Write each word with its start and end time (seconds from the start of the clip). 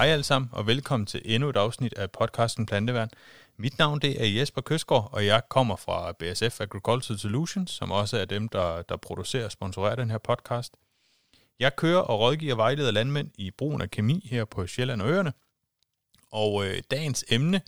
Hej 0.00 0.08
alle 0.08 0.24
sammen, 0.24 0.48
og 0.52 0.66
velkommen 0.66 1.06
til 1.06 1.22
endnu 1.24 1.48
et 1.48 1.56
afsnit 1.56 1.94
af 1.94 2.10
podcasten 2.10 2.66
Planteværn. 2.66 3.10
Mit 3.56 3.78
navn 3.78 4.00
det 4.00 4.22
er 4.22 4.26
Jesper 4.26 4.60
Køsgaard, 4.60 5.08
og 5.12 5.26
jeg 5.26 5.42
kommer 5.48 5.76
fra 5.76 6.12
BSF 6.12 6.60
Agricultural 6.60 7.18
Solutions, 7.18 7.70
som 7.70 7.90
også 7.90 8.18
er 8.18 8.24
dem, 8.24 8.48
der, 8.48 8.82
der 8.82 8.96
producerer 8.96 9.44
og 9.44 9.52
sponsorerer 9.52 9.94
den 9.94 10.10
her 10.10 10.18
podcast. 10.18 10.74
Jeg 11.58 11.76
kører 11.76 12.00
og 12.00 12.20
rådgiver 12.20 12.54
vejleder 12.54 12.90
landmænd 12.90 13.30
i 13.34 13.50
brugen 13.50 13.82
af 13.82 13.90
kemi 13.90 14.28
her 14.30 14.44
på 14.44 14.66
Sjælland 14.66 15.02
og 15.02 15.08
Øerne. 15.08 15.32
Og 16.32 16.66
øh, 16.66 16.82
dagens 16.90 17.24
emne 17.28 17.60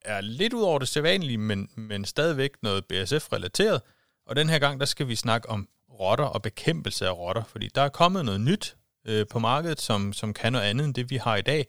er 0.00 0.20
lidt 0.20 0.52
ud 0.52 0.62
over 0.62 0.78
det 0.78 0.88
sædvanlige, 0.88 1.38
men, 1.38 1.70
men 1.74 2.04
stadigvæk 2.04 2.62
noget 2.62 2.84
BSF-relateret. 2.84 3.80
Og 4.26 4.36
den 4.36 4.48
her 4.48 4.58
gang, 4.58 4.80
der 4.80 4.86
skal 4.86 5.08
vi 5.08 5.16
snakke 5.16 5.50
om 5.50 5.68
rotter 5.90 6.24
og 6.24 6.42
bekæmpelse 6.42 7.06
af 7.06 7.12
rotter, 7.16 7.44
fordi 7.44 7.68
der 7.74 7.82
er 7.82 7.88
kommet 7.88 8.24
noget 8.24 8.40
nyt 8.40 8.76
øh, 9.04 9.26
på 9.30 9.38
markedet, 9.38 9.80
som, 9.80 10.12
som 10.12 10.34
kan 10.34 10.52
noget 10.52 10.66
andet 10.66 10.84
end 10.84 10.94
det, 10.94 11.10
vi 11.10 11.16
har 11.16 11.36
i 11.36 11.42
dag. 11.42 11.66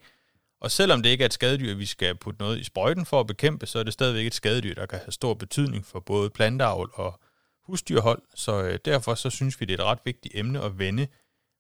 Og 0.62 0.72
selvom 0.72 1.04
det 1.04 1.10
ikke 1.10 1.22
er 1.22 1.26
et 1.26 1.34
skadedyr, 1.34 1.76
vi 1.76 1.86
skal 1.86 2.16
putte 2.16 2.42
noget 2.42 2.60
i 2.60 2.64
sprøjten 2.64 3.06
for 3.06 3.20
at 3.20 3.28
bekæmpe, 3.28 3.66
så 3.66 3.80
er 3.80 3.84
det 3.84 3.94
stadigvæk 3.94 4.26
et 4.26 4.34
skadedyr, 4.34 4.74
der 4.74 4.86
kan 4.86 5.00
have 5.00 5.12
stor 5.12 5.34
betydning 5.34 5.86
for 5.86 6.00
både 6.00 6.30
planteavl 6.30 6.92
og 6.94 7.20
husdyrhold. 7.66 8.22
Så 8.36 8.64
øh, 8.64 8.80
derfor 8.86 9.16
så 9.16 9.30
synes 9.30 9.60
vi, 9.60 9.66
det 9.66 9.80
er 9.80 9.84
et 9.84 9.90
ret 9.90 10.00
vigtigt 10.06 10.36
emne 10.38 10.62
at 10.62 10.80
vende, 10.80 11.08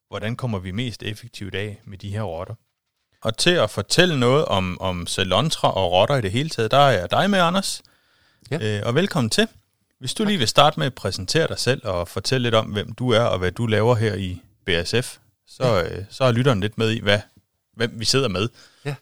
hvordan 0.08 0.36
kommer 0.36 0.60
vi 0.60 0.72
mest 0.72 1.04
effektivt 1.04 1.56
af 1.56 1.82
med 1.86 1.98
de 1.98 2.10
her 2.10 2.22
rotter. 2.22 2.56
Og 3.22 3.38
til 3.38 3.50
at 3.50 3.70
fortælle 3.70 4.20
noget 4.20 4.46
om, 4.46 4.82
om 4.82 5.08
celontra 5.08 5.72
og 5.72 5.92
rotter 5.92 6.16
i 6.16 6.22
det 6.22 6.32
hele 6.32 6.50
taget, 6.50 6.72
der 6.72 6.78
er 6.78 6.92
jeg 6.92 7.12
dig 7.12 7.30
med, 7.30 7.40
Anders. 7.40 7.82
Ja. 8.52 8.78
Øh, 8.78 8.82
og 8.86 8.96
velkommen 8.96 9.30
til. 9.30 9.48
Hvis 10.00 10.14
du 10.14 10.26
lige 10.26 10.38
vil 10.38 10.48
starte 10.48 10.80
med 10.80 10.88
at 10.88 10.94
præsentere 10.94 11.48
dig 11.48 11.60
selv 11.60 11.88
og 11.88 12.08
fortælle 12.08 12.44
lidt 12.44 12.56
om, 12.56 12.66
hvem 12.66 12.92
du 12.92 13.10
er 13.10 13.22
og 13.22 13.40
hvad 13.40 13.52
du 13.52 13.66
laver 13.66 13.96
her 13.96 14.16
i 14.16 14.42
BSF, 14.66 15.18
så, 15.48 15.64
ja. 15.64 15.98
øh, 15.98 16.06
så 16.10 16.24
er 16.24 16.32
lytteren 16.32 16.60
lidt 16.60 16.78
med 16.78 16.92
i, 16.92 17.00
hvad, 17.02 17.20
hvem 17.74 18.00
vi 18.00 18.06
sidder 18.06 18.28
med. 18.28 18.50
Ja, 18.86 18.96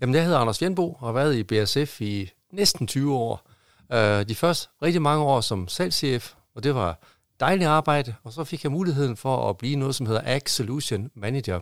Jamen, 0.00 0.14
jeg 0.14 0.24
hedder 0.24 0.38
Anders 0.38 0.58
Fjernbo 0.58 0.92
og 0.92 1.08
har 1.08 1.12
været 1.12 1.36
i 1.36 1.42
BSF 1.42 2.00
i 2.00 2.30
næsten 2.52 2.86
20 2.86 3.14
år. 3.14 3.48
Uh, 3.94 3.98
de 3.98 4.34
første 4.34 4.68
rigtig 4.82 5.02
mange 5.02 5.24
år 5.24 5.40
som 5.40 5.68
salgschef, 5.68 6.32
og 6.54 6.64
det 6.64 6.74
var 6.74 6.98
dejligt 7.40 7.68
arbejde, 7.68 8.14
og 8.24 8.32
så 8.32 8.44
fik 8.44 8.64
jeg 8.64 8.72
muligheden 8.72 9.16
for 9.16 9.50
at 9.50 9.58
blive 9.58 9.76
noget, 9.76 9.94
som 9.94 10.06
hedder 10.06 10.20
Ag 10.24 10.42
Solution 10.46 11.10
Manager. 11.14 11.60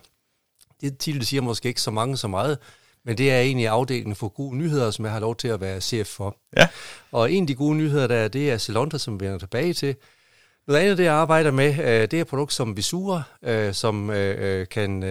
Det 0.81 0.97
titel 0.97 1.25
siger 1.25 1.41
måske 1.41 1.67
ikke 1.67 1.81
så 1.81 1.91
mange 1.91 2.17
så 2.17 2.27
meget, 2.27 2.57
men 3.05 3.17
det 3.17 3.31
er 3.31 3.39
egentlig 3.39 3.67
afdelingen 3.67 4.15
for 4.15 4.27
gode 4.27 4.57
nyheder, 4.57 4.91
som 4.91 5.05
jeg 5.05 5.13
har 5.13 5.19
lov 5.19 5.35
til 5.35 5.47
at 5.47 5.61
være 5.61 5.81
chef 5.81 6.07
for. 6.07 6.37
Ja. 6.57 6.67
Og 7.11 7.31
en 7.31 7.43
af 7.43 7.47
de 7.47 7.55
gode 7.55 7.77
nyheder, 7.77 8.07
der 8.07 8.15
er, 8.15 8.27
det 8.27 8.51
er 8.51 8.57
Celonta, 8.57 8.97
som 8.97 9.19
vi 9.19 9.25
vender 9.25 9.39
tilbage 9.39 9.73
til. 9.73 9.95
Noget 10.67 10.81
andet, 10.81 10.97
det 10.97 11.03
jeg 11.03 11.13
arbejder 11.13 11.51
med, 11.51 11.69
øh, 11.79 11.85
det 11.85 12.13
er 12.13 12.21
et 12.21 12.27
produkt 12.27 12.53
som 12.53 12.77
Visura, 12.77 13.23
øh, 13.43 13.73
som 13.73 14.09
øh, 14.09 14.67
kan 14.67 15.01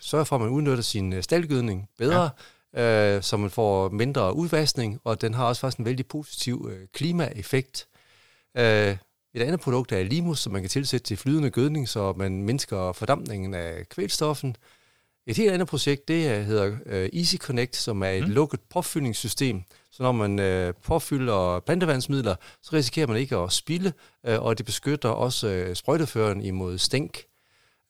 sørge 0.00 0.24
for, 0.24 0.36
at 0.36 0.42
man 0.42 0.50
udnytter 0.50 0.82
sin 0.82 1.22
staldgødning 1.22 1.88
bedre, 1.98 2.30
ja. 2.76 3.20
så 3.20 3.36
man 3.36 3.50
får 3.50 3.88
mindre 3.88 4.34
udvaskning, 4.34 5.00
og 5.04 5.20
den 5.20 5.34
har 5.34 5.44
også 5.44 5.60
faktisk 5.60 5.78
en 5.78 5.84
vældig 5.84 6.06
positiv 6.06 6.70
klimaeffekt. 6.92 7.88
Et 9.34 9.42
andet 9.42 9.60
produkt 9.60 9.92
er 9.92 10.02
Limus, 10.02 10.38
som 10.38 10.52
man 10.52 10.62
kan 10.62 10.70
tilsætte 10.70 11.06
til 11.06 11.16
flydende 11.16 11.50
gødning, 11.50 11.88
så 11.88 12.12
man 12.16 12.42
mindsker 12.42 12.92
fordampningen 12.92 13.54
af 13.54 13.88
kvælstoffen. 13.88 14.56
Et 15.28 15.36
helt 15.36 15.50
andet 15.50 15.68
projekt, 15.68 16.08
det 16.08 16.44
hedder 16.44 16.78
Easy 17.12 17.36
Connect, 17.36 17.76
som 17.76 18.02
er 18.02 18.08
et 18.08 18.24
mm. 18.24 18.30
lukket 18.30 18.60
påfyldningssystem, 18.70 19.62
så 19.98 20.02
når 20.02 20.12
man 20.12 20.38
øh, 20.38 20.74
påfylder 20.82 21.60
plantevandsmidler, 21.60 22.34
så 22.62 22.70
risikerer 22.72 23.06
man 23.06 23.16
ikke 23.16 23.36
at 23.36 23.52
spilde, 23.52 23.92
øh, 24.26 24.42
og 24.42 24.58
det 24.58 24.66
beskytter 24.66 25.08
også 25.08 25.48
øh, 25.48 25.76
sprøjteføren 25.76 26.42
imod 26.42 26.78
stænk. 26.78 27.22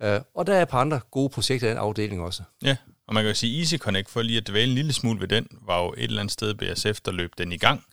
Øh, 0.03 0.21
og 0.35 0.47
der 0.47 0.55
er 0.55 0.63
et 0.63 0.69
par 0.69 0.81
andre 0.81 1.01
gode 1.11 1.29
projekter 1.29 1.67
i 1.67 1.71
den 1.71 1.79
afdeling 1.79 2.23
også. 2.23 2.43
Ja, 2.63 2.77
og 3.07 3.15
man 3.15 3.23
kan 3.23 3.29
jo 3.29 3.35
sige 3.35 3.59
Easy 3.59 3.77
Connect, 3.77 4.11
for 4.11 4.23
lige 4.23 4.37
at 4.37 4.49
dvæle 4.49 4.69
en 4.69 4.75
lille 4.75 4.93
smule 4.93 5.21
ved 5.21 5.29
den, 5.29 5.49
var 5.51 5.83
jo 5.83 5.95
et 5.97 6.05
eller 6.05 6.21
andet 6.21 6.33
sted 6.33 6.55
BSF, 6.55 7.01
der 7.01 7.13
løb 7.13 7.33
den 7.39 7.53
i 7.53 7.59
gang. 7.59 7.85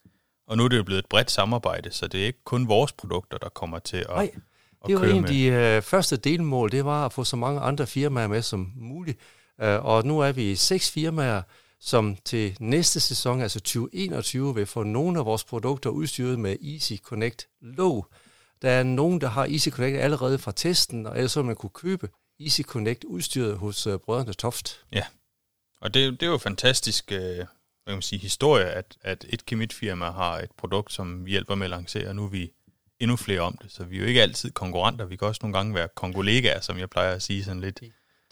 Og 0.47 0.57
nu 0.57 0.63
er 0.63 0.67
det 0.67 0.77
jo 0.77 0.83
blevet 0.83 0.99
et 0.99 1.09
bredt 1.09 1.31
samarbejde, 1.31 1.91
så 1.91 2.07
det 2.07 2.21
er 2.21 2.25
ikke 2.25 2.43
kun 2.43 2.67
vores 2.67 2.91
produkter, 2.91 3.37
der 3.37 3.49
kommer 3.49 3.79
til 3.79 3.97
at, 3.97 4.09
Nej, 4.09 4.31
det 4.87 4.95
var 4.99 5.05
en 5.05 5.23
af 5.23 5.29
de 5.29 5.45
øh, 5.45 5.81
første 5.81 6.17
delmål, 6.17 6.71
det 6.71 6.85
var 6.85 7.05
at 7.05 7.13
få 7.13 7.23
så 7.23 7.35
mange 7.35 7.61
andre 7.61 7.87
firmaer 7.87 8.27
med 8.27 8.41
som 8.41 8.71
muligt. 8.75 9.19
Øh, 9.61 9.85
og 9.85 10.05
nu 10.05 10.19
er 10.19 10.31
vi 10.31 10.55
seks 10.55 10.91
firmaer, 10.91 11.41
som 11.79 12.17
til 12.25 12.57
næste 12.59 12.99
sæson, 12.99 13.41
altså 13.41 13.59
2021, 13.59 14.55
vil 14.55 14.65
få 14.65 14.83
nogle 14.83 15.19
af 15.19 15.25
vores 15.25 15.43
produkter 15.43 15.89
udstyret 15.89 16.39
med 16.39 16.57
Easy 16.73 16.93
Connect 17.03 17.47
Low. 17.61 18.03
Der 18.61 18.69
er 18.69 18.83
nogen, 18.83 19.21
der 19.21 19.27
har 19.27 19.45
Easy 19.45 19.69
Connect 19.69 19.97
allerede 19.97 20.39
fra 20.39 20.51
testen, 20.51 21.05
og 21.05 21.15
ellers 21.15 21.31
så 21.31 21.43
man 21.43 21.55
kunne 21.55 21.69
købe 21.69 22.09
Easy 22.39 22.61
Connect 22.61 23.03
udstyret 23.03 23.57
hos 23.57 23.87
uh, 23.87 23.99
brødrene 23.99 24.33
Toft. 24.33 24.83
Ja, 24.91 25.05
og 25.81 25.93
det, 25.93 26.19
det 26.19 26.25
er 26.25 26.31
jo 26.31 26.37
fantastisk 26.37 27.11
uh, 27.11 27.45
hvad 27.85 27.91
kan 27.91 27.95
man 27.95 28.01
sige, 28.01 28.19
historie, 28.19 28.65
at, 28.65 28.97
at 29.01 29.25
et 29.29 29.45
kemitfirma 29.45 30.11
har 30.11 30.39
et 30.39 30.51
produkt, 30.57 30.93
som 30.93 31.25
vi 31.25 31.31
hjælper 31.31 31.55
med 31.55 31.65
at 31.65 31.69
lancere, 31.69 32.07
og 32.07 32.15
nu 32.15 32.23
er 32.23 32.29
vi 32.29 32.51
endnu 32.99 33.15
flere 33.15 33.41
om 33.41 33.57
det. 33.57 33.71
Så 33.71 33.83
vi 33.83 33.95
er 33.95 33.99
jo 33.99 34.05
ikke 34.05 34.21
altid 34.21 34.51
konkurrenter, 34.51 35.05
vi 35.05 35.15
kan 35.15 35.27
også 35.27 35.39
nogle 35.43 35.57
gange 35.57 35.75
være 35.75 35.87
kongolegaer, 35.95 36.61
som 36.61 36.77
jeg 36.77 36.89
plejer 36.89 37.15
at 37.15 37.21
sige 37.21 37.43
sådan 37.43 37.61
lidt. 37.61 37.79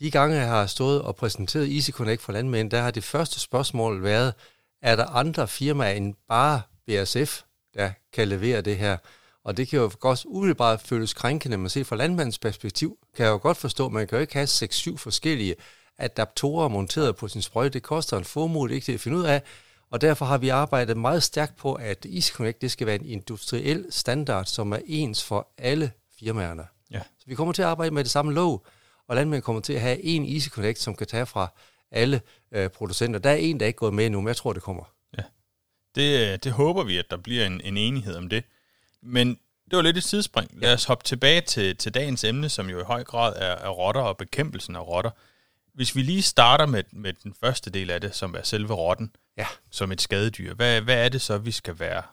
De 0.03 0.12
gange, 0.12 0.36
jeg 0.36 0.47
har 0.47 0.66
stået 0.66 1.02
og 1.02 1.16
præsenteret 1.16 1.75
Easy 1.75 1.91
Connect 1.91 2.22
for 2.22 2.31
landmænd, 2.31 2.72
der 2.72 2.81
har 2.81 2.91
det 2.91 3.03
første 3.03 3.40
spørgsmål 3.40 4.03
været, 4.03 4.34
er 4.81 4.96
der 4.96 5.06
andre 5.06 5.47
firmaer 5.47 5.91
end 5.91 6.16
bare 6.28 6.62
BSF, 6.88 7.41
der 7.74 7.91
kan 8.14 8.28
levere 8.28 8.62
det 8.62 8.78
her? 8.78 8.97
Og 9.44 9.58
det 9.58 9.68
kan 9.68 9.80
jo 9.80 9.91
godt 10.00 10.25
umiddelbart 10.25 10.81
føles 10.81 11.14
krænkende, 11.14 11.58
men 11.58 11.69
set 11.69 11.88
fra 11.88 11.96
landmandens 11.96 12.40
perspektiv, 12.40 12.97
kan 13.16 13.25
jeg 13.25 13.31
jo 13.31 13.40
godt 13.41 13.58
forstå, 13.58 13.86
at 13.86 13.91
man 13.91 14.08
kan 14.08 14.18
jo 14.18 14.22
ikke 14.22 14.34
have 14.34 14.47
6-7 14.47 14.97
forskellige 14.97 15.56
adaptorer 15.97 16.68
monteret 16.68 17.16
på 17.16 17.28
sin 17.28 17.41
sprøjte. 17.41 17.74
Det 17.74 17.84
koster 17.84 18.18
en 18.18 18.24
formue, 18.24 18.68
det 18.68 18.75
ikke 18.75 18.85
til 18.85 18.94
at 18.94 19.00
finde 19.00 19.18
ud 19.18 19.24
af. 19.24 19.41
Og 19.91 20.02
derfor 20.02 20.25
har 20.25 20.38
vi 20.38 20.50
arbejdet 20.50 20.97
meget 20.97 21.24
stærkt 21.24 21.56
på, 21.58 21.74
at 21.74 22.06
Easy 22.06 22.31
Connect 22.31 22.62
det 22.62 22.72
skal 22.72 22.88
være 22.88 22.96
en 22.96 23.06
industriel 23.06 23.85
standard, 23.90 24.46
som 24.46 24.72
er 24.72 24.80
ens 24.85 25.24
for 25.24 25.47
alle 25.58 25.91
firmaerne. 26.20 26.64
Ja. 26.91 27.02
Så 27.20 27.25
vi 27.25 27.35
kommer 27.35 27.53
til 27.53 27.62
at 27.62 27.68
arbejde 27.68 27.94
med 27.94 28.03
det 28.03 28.12
samme 28.12 28.34
lov, 28.34 28.66
og 29.08 29.16
landmænd 29.16 29.41
kommer 29.41 29.62
til 29.62 29.74
at 29.74 29.81
have 29.81 30.03
en 30.03 30.34
Easy 30.34 30.50
Connect, 30.50 30.80
som 30.80 30.96
kan 30.96 31.08
tage 31.08 31.25
fra 31.25 31.47
alle 31.91 32.22
øh, 32.52 32.69
producenter. 32.69 33.19
Der 33.19 33.30
er 33.30 33.36
en, 33.36 33.59
der 33.59 33.66
er 33.66 33.68
ikke 33.68 33.78
gået 33.78 33.94
med 33.94 34.06
endnu, 34.06 34.22
men 34.22 34.28
jeg 34.28 34.36
tror, 34.36 34.53
det 34.53 34.64
kommer. 34.64 34.84
Ja, 35.18 35.24
det, 35.96 36.44
det 36.44 36.52
håber 36.52 36.84
vi, 36.84 36.97
at 36.97 37.06
der 37.09 37.18
bliver 37.18 37.46
en, 37.46 37.62
en 37.64 37.78
enighed 37.78 38.16
om 38.16 38.30
det. 38.30 38.44
Men 39.02 39.40
det 39.69 39.78
var 39.78 39.81
lidt 39.81 39.97
et 39.97 40.03
sidespring. 40.03 40.50
Lad 40.53 40.74
os 40.74 40.86
hoppe 40.86 41.03
tilbage 41.03 41.41
til, 41.41 41.78
til 41.78 41.94
dagens 41.94 42.24
emne, 42.24 42.50
som 42.50 42.69
jo 42.69 42.80
i 42.80 42.84
høj 42.84 43.03
grad 43.03 43.34
er, 43.36 43.56
er 43.56 43.69
rotter 43.69 44.02
og 44.02 44.18
bekæmpelsen 44.18 44.75
af 44.75 44.88
rotter. 44.88 45.12
Hvis 45.74 45.96
vi 45.96 46.02
lige 46.02 46.22
starter 46.22 46.66
med, 46.66 46.84
med 46.91 47.14
den 47.24 47.34
første 47.40 47.70
del 47.70 47.90
af 47.90 48.02
det, 48.02 48.16
som 48.16 48.35
er 48.35 48.44
selve 48.44 48.74
rotten, 48.74 49.16
ja. 49.38 49.47
som 49.72 49.91
et 49.91 50.02
skadedyr, 50.02 50.53
hvad, 50.53 50.81
hvad 50.81 51.06
er 51.06 51.09
det 51.09 51.22
så, 51.22 51.38
vi 51.38 51.52
skal 51.52 51.80
være 51.80 52.03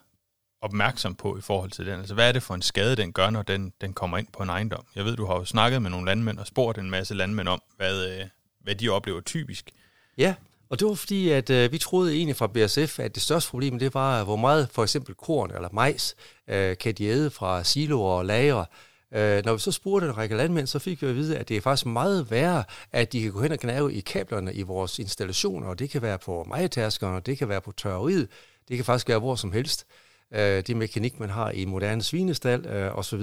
opmærksom 0.63 1.15
på 1.15 1.39
i 1.39 1.41
forhold 1.41 1.71
til 1.71 1.87
den? 1.87 1.99
Altså, 1.99 2.15
hvad 2.15 2.29
er 2.29 2.33
det 2.33 2.43
for 2.43 2.55
en 2.55 2.63
skade, 2.63 2.97
den 2.97 3.13
gør, 3.13 3.31
når 3.31 3.43
den, 3.43 3.73
den 3.81 3.93
kommer 3.93 4.19
ind 4.19 4.27
på 4.33 4.43
en 4.43 4.49
ejendom? 4.49 4.85
Jeg 4.97 5.05
ved, 5.05 5.17
du 5.17 5.27
har 5.27 5.35
jo 5.35 5.45
snakket 5.45 5.83
med 5.83 5.91
nogle 5.91 6.07
landmænd 6.07 6.39
og 6.39 6.47
spurgt 6.47 6.79
en 6.79 6.91
masse 6.91 7.15
landmænd 7.15 7.49
om, 7.49 7.63
hvad, 7.77 8.07
øh, 8.09 8.27
hvad 8.61 8.75
de 8.75 8.89
oplever 8.89 9.21
typisk. 9.21 9.71
Ja, 10.19 10.35
og 10.71 10.81
det 10.81 10.89
var 10.89 10.95
fordi, 10.95 11.31
at 11.31 11.51
øh, 11.51 11.73
vi 11.73 11.79
troede 11.79 12.15
egentlig 12.15 12.37
fra 12.37 12.47
BSF, 12.47 13.01
at 13.01 13.15
det 13.15 13.23
største 13.23 13.51
problem, 13.51 13.79
det 13.79 13.95
var, 13.95 14.25
hvor 14.25 14.37
meget 14.37 14.69
for 14.73 14.83
eksempel 14.83 15.15
korn 15.15 15.51
eller 15.55 15.69
majs 15.73 16.17
øh, 16.49 16.77
kan 16.77 16.95
de 16.95 17.05
æde 17.05 17.31
fra 17.31 17.65
siloer 17.65 18.19
og 18.19 18.25
lagre. 18.25 18.67
Øh, 19.15 19.45
når 19.45 19.53
vi 19.53 19.59
så 19.59 19.73
spurgte 19.73 20.07
en 20.07 20.17
række 20.17 20.37
landmænd, 20.37 20.67
så 20.67 20.79
fik 20.79 21.03
vi 21.03 21.07
at 21.07 21.15
vide, 21.15 21.39
at 21.39 21.49
det 21.49 21.57
er 21.57 21.61
faktisk 21.61 21.87
meget 21.87 22.31
værre, 22.31 22.65
at 22.93 23.13
de 23.13 23.23
kan 23.23 23.33
gå 23.33 23.43
hen 23.43 23.53
og 23.53 23.59
gnave 23.59 23.95
i 23.95 24.01
kablerne 24.01 24.55
i 24.55 24.63
vores 24.63 24.99
installationer, 24.99 25.69
og 25.69 25.79
det 25.79 25.91
kan 25.91 26.03
være 26.03 26.19
på 26.19 26.45
majetaskerne, 26.49 27.21
det 27.21 27.39
kan 27.39 27.49
være 27.49 27.61
på 27.61 27.73
tørreriet, 27.73 28.29
det 28.69 28.77
kan 28.77 28.85
faktisk 28.85 29.09
være 29.09 29.19
hvor 29.19 29.35
som 29.35 29.53
helst 29.53 29.87
øh, 30.35 30.63
det 30.67 30.77
mekanik, 30.77 31.21
man 31.21 31.31
har 31.31 31.51
i 31.51 31.65
moderne 31.65 32.03
svinestal 32.03 32.67
øh, 32.67 32.99
osv. 32.99 33.23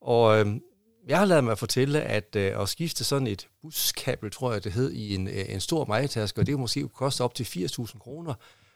Og 0.00 0.40
øh, 0.40 0.46
jeg 1.06 1.18
har 1.18 1.24
lavet 1.24 1.44
mig 1.44 1.58
fortælle, 1.58 2.02
at 2.02 2.36
øh, 2.36 2.60
at 2.60 2.68
skifte 2.68 3.04
sådan 3.04 3.26
et 3.26 3.48
buskabel, 3.62 4.30
tror 4.30 4.52
jeg 4.52 4.64
det 4.64 4.72
hed, 4.72 4.92
i 4.92 5.14
en, 5.14 5.28
øh, 5.28 5.44
en 5.48 5.60
stor 5.60 5.84
majetaske, 5.84 6.40
og 6.40 6.46
det 6.46 6.58
måske 6.58 6.88
koste 6.88 7.24
op 7.24 7.34
til 7.34 7.44
80.000 7.44 7.98
kroner. 7.98 8.34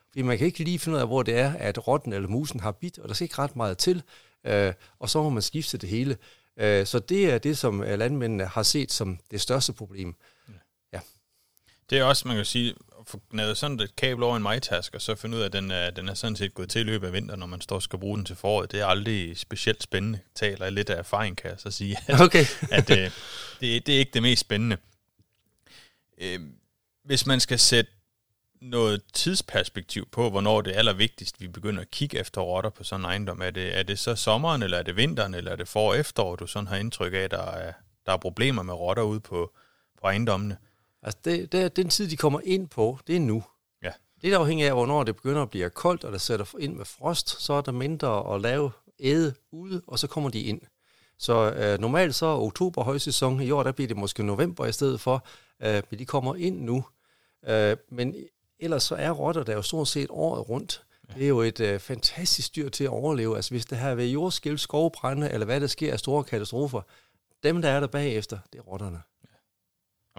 Fordi 0.09 0.23
man 0.23 0.39
kan 0.39 0.47
ikke 0.47 0.65
lige 0.65 0.79
finde 0.79 0.97
ud 0.97 1.01
af, 1.01 1.07
hvor 1.07 1.23
det 1.23 1.39
er, 1.39 1.53
at 1.53 1.89
rotten 1.89 2.13
eller 2.13 2.29
musen 2.29 2.61
har 2.61 2.73
bit, 2.73 2.99
og 2.99 3.09
der 3.09 3.15
skal 3.15 3.25
ikke 3.25 3.39
ret 3.39 3.57
meget 3.57 3.79
til, 3.79 4.03
øh, 4.47 4.73
og 4.99 5.11
så 5.11 5.23
må 5.23 5.31
man 5.31 5.43
skifte 5.43 5.79
det 5.79 5.89
hele. 5.89 6.17
Øh, 6.57 6.87
så 6.87 6.99
det 6.99 7.31
er 7.33 7.39
det, 7.39 7.59
som 7.59 7.83
øh, 7.83 7.99
landmændene 7.99 8.45
har 8.45 8.63
set 8.63 8.93
som 8.93 9.19
det 9.31 9.41
største 9.41 9.73
problem. 9.73 10.15
Ja. 10.93 11.01
Det 11.91 11.99
er 11.99 12.05
også, 12.05 12.29
man 12.29 12.37
kan 12.37 12.45
sige, 12.45 12.75
få 13.07 13.21
gnadet 13.31 13.57
sådan 13.57 13.81
et 13.81 13.97
kabel 13.97 14.23
over 14.23 14.37
en 14.37 14.43
majtask, 14.43 14.95
og 14.95 15.03
så 15.03 15.15
finde 15.15 15.37
ud 15.37 15.43
af, 15.43 15.47
at 15.47 15.53
den 15.53 15.71
er, 15.71 15.91
den 15.91 16.09
er 16.09 16.15
sådan 16.15 16.37
set 16.37 16.55
gået 16.55 16.71
til 16.71 16.81
i 16.81 16.85
løbet 16.85 17.07
af 17.07 17.13
vinteren, 17.13 17.41
når 17.41 17.47
man 17.47 17.61
står 17.61 17.77
og 17.77 17.83
skal 17.83 17.99
bruge 17.99 18.17
den 18.17 18.25
til 18.25 18.37
foråret. 18.37 18.73
Det 18.73 18.81
er 18.81 18.87
aldrig 18.87 19.39
specielt 19.39 19.83
spændende. 19.83 20.19
Taler 20.35 20.65
jeg 20.65 20.73
lidt 20.73 20.91
af 20.91 20.99
erfaring, 20.99 21.37
kan 21.37 21.51
jeg 21.51 21.61
så 21.61 21.71
sige. 21.71 21.97
At, 22.07 22.21
okay. 22.21 22.45
at 22.71 22.91
øh, 22.91 23.11
det, 23.61 23.87
det 23.87 23.95
er 23.95 23.99
ikke 23.99 24.13
det 24.15 24.23
mest 24.23 24.41
spændende. 24.41 24.77
Øh, 26.21 26.41
hvis 27.05 27.27
man 27.27 27.41
skal 27.41 27.59
sætte 27.59 27.91
noget 28.61 29.03
tidsperspektiv 29.13 30.09
på, 30.13 30.31
hvornår 30.31 30.61
det 30.61 30.75
er 30.75 30.79
allervigtigst, 30.79 31.41
vi 31.41 31.49
begynder 31.49 31.81
at 31.81 31.91
kigge 31.91 32.19
efter 32.19 32.41
rotter 32.41 32.71
på 32.71 32.85
sådan 32.85 33.01
en 33.01 33.05
ejendom. 33.05 33.43
Er 33.43 33.51
det, 33.51 33.79
er 33.79 33.83
det 33.83 33.99
så 33.99 34.17
sommeren, 34.17 34.63
eller 34.63 34.79
er 34.79 34.83
det 34.83 34.97
vinteren, 34.97 35.35
eller 35.35 35.53
er 35.53 35.57
det 35.57 35.69
for- 35.69 35.89
og 35.89 35.99
efterår, 35.99 36.37
du 36.37 36.47
sådan 36.47 36.67
har 36.67 36.77
indtryk 36.77 37.13
af, 37.13 37.19
at 37.19 37.31
der 37.31 37.43
er, 37.43 37.73
der 38.07 38.13
er 38.13 38.17
problemer 38.17 38.63
med 38.63 38.75
rotter 38.75 39.03
ude 39.03 39.21
på, 39.21 39.53
på 40.01 40.07
ejendommene? 40.07 40.57
Altså, 41.03 41.19
det, 41.25 41.53
det, 41.53 41.77
den 41.77 41.89
tid, 41.89 42.09
de 42.09 42.17
kommer 42.17 42.41
ind 42.45 42.69
på, 42.69 42.99
det 43.07 43.17
er 43.17 43.21
nu. 43.21 43.45
Ja. 43.83 43.93
Det 44.23 44.33
er 44.33 44.39
afhængigt 44.39 44.69
af, 44.69 44.75
hvornår 44.75 45.05
det 45.05 45.17
begynder 45.17 45.43
at 45.43 45.51
blive 45.51 45.71
koldt, 45.71 46.05
og 46.05 46.13
der 46.13 46.19
sætter 46.19 46.59
ind 46.59 46.75
med 46.75 46.85
frost, 46.85 47.43
så 47.43 47.53
er 47.53 47.61
der 47.61 47.73
mindre 47.73 48.35
at 48.35 48.41
lave 48.41 48.71
æde 49.01 49.35
ude, 49.53 49.83
og 49.87 49.99
så 49.99 50.07
kommer 50.07 50.31
de 50.31 50.41
ind. 50.41 50.61
Så 51.19 51.53
øh, 51.53 51.81
normalt 51.81 52.15
så 52.15 52.27
er 52.27 52.41
oktober 52.41 52.83
højsæson. 52.83 53.41
I 53.41 53.51
år 53.51 53.63
der 53.63 53.73
bliver 53.73 53.89
det 53.89 53.97
måske 53.97 54.23
november 54.23 54.67
i 54.67 54.73
stedet 54.73 55.01
for, 55.01 55.27
øh, 55.63 55.83
men 55.91 55.99
de 55.99 56.07
kommer 56.07 56.35
ind 56.35 56.61
nu. 56.61 56.85
Øh, 57.49 57.77
men 57.89 58.15
ellers 58.59 58.83
så 58.83 58.95
er 58.95 59.11
rotter 59.11 59.43
der 59.43 59.55
jo 59.55 59.63
stort 59.63 59.89
set 59.89 60.07
året 60.11 60.49
rundt. 60.49 60.83
Ja. 61.09 61.15
Det 61.15 61.25
er 61.25 61.29
jo 61.29 61.41
et 61.41 61.61
øh, 61.61 61.81
fantastisk 61.81 62.57
dyr 62.57 62.69
til 62.69 62.85
at 62.85 62.91
overleve. 62.91 63.37
Altså 63.37 63.51
hvis 63.51 63.67
det 63.67 63.79
har 63.79 63.95
været 63.95 64.13
jordskælv, 64.13 64.59
skovbrænde, 64.59 65.31
eller 65.31 65.47
hvad 65.47 65.61
der 65.61 65.67
sker 65.67 65.93
af 65.93 65.99
store 65.99 66.25
katastrofer, 66.25 66.83
dem 67.43 67.63
der 67.63 67.69
er 67.69 67.81
der 67.81 67.87
bagefter, 67.87 68.39
det 68.53 68.59
er 68.59 68.63
rotterne. 68.63 69.03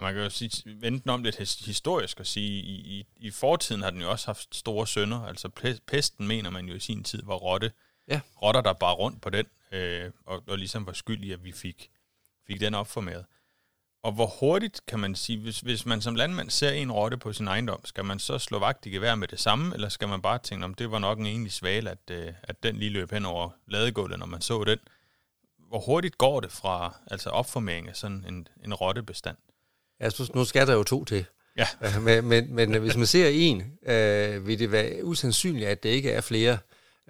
Og 0.02 0.06
man 0.06 0.14
kan 0.14 0.22
jo 0.22 0.30
sige, 0.30 0.80
vente 0.80 1.08
om 1.10 1.22
lidt 1.22 1.64
historisk 1.66 2.20
og 2.20 2.26
sige, 2.26 2.62
i, 2.62 2.74
i, 2.74 3.06
i 3.16 3.30
fortiden 3.30 3.82
har 3.82 3.90
den 3.90 4.00
jo 4.00 4.10
også 4.10 4.26
haft 4.26 4.56
store 4.56 4.86
sønder. 4.86 5.20
Altså 5.24 5.48
pesten 5.86 6.26
mener 6.26 6.50
man 6.50 6.66
jo 6.66 6.74
i 6.74 6.80
sin 6.80 7.04
tid 7.04 7.22
var 7.24 7.34
rotte. 7.34 7.72
Ja. 8.08 8.20
Rotter, 8.42 8.60
der 8.60 8.72
bare 8.72 8.94
rundt 8.94 9.22
på 9.22 9.30
den, 9.30 9.46
øh, 9.72 10.10
og, 10.26 10.42
og 10.46 10.58
ligesom 10.58 10.86
var 10.86 10.92
skyld 10.92 11.24
i, 11.24 11.32
at 11.32 11.44
vi 11.44 11.52
fik, 11.52 11.90
fik 12.46 12.60
den 12.60 12.74
opformeret. 12.74 13.24
Og 14.02 14.12
hvor 14.12 14.26
hurtigt 14.26 14.86
kan 14.86 14.98
man 14.98 15.14
sige, 15.14 15.38
hvis, 15.38 15.60
hvis 15.60 15.86
man 15.86 16.00
som 16.00 16.14
landmand 16.14 16.50
ser 16.50 16.70
en 16.70 16.92
rotte 16.92 17.16
på 17.16 17.32
sin 17.32 17.48
ejendom, 17.48 17.84
skal 17.84 18.04
man 18.04 18.18
så 18.18 18.38
slå 18.38 18.58
vagt 18.58 18.86
i 18.86 18.90
gevær 18.90 19.14
med 19.14 19.28
det 19.28 19.40
samme, 19.40 19.74
eller 19.74 19.88
skal 19.88 20.08
man 20.08 20.22
bare 20.22 20.38
tænke, 20.38 20.64
om 20.64 20.74
det 20.74 20.90
var 20.90 20.98
nok 20.98 21.18
en 21.18 21.26
egentlig 21.26 21.52
svale, 21.52 21.90
at, 21.90 22.10
øh, 22.10 22.32
at 22.42 22.62
den 22.62 22.76
lige 22.76 22.90
løb 22.90 23.10
hen 23.10 23.24
over 23.24 23.50
ladegulvet, 23.66 24.18
når 24.18 24.26
man 24.26 24.40
så 24.40 24.64
den? 24.64 24.78
Hvor 25.58 25.80
hurtigt 25.80 26.18
går 26.18 26.40
det 26.40 26.52
fra 26.52 26.96
altså 27.06 27.30
opformering 27.30 27.88
af 27.88 27.96
sådan 27.96 28.24
en, 28.28 28.48
en 28.64 28.74
rottebestand? 28.74 29.36
Altså, 30.02 30.30
nu 30.34 30.44
skal 30.44 30.66
der 30.66 30.74
jo 30.74 30.82
to 30.82 31.04
til. 31.04 31.24
Ja. 31.56 31.66
Øh, 31.82 32.02
men, 32.02 32.24
men, 32.24 32.54
men 32.54 32.74
hvis 32.74 32.96
man 32.96 33.06
ser 33.06 33.28
en, 33.28 33.62
øh, 33.86 34.46
vil 34.46 34.58
det 34.58 34.72
være 34.72 35.04
usandsynligt, 35.04 35.68
at 35.68 35.82
det 35.82 35.88
ikke 35.88 36.10
er 36.10 36.20
flere. 36.20 36.58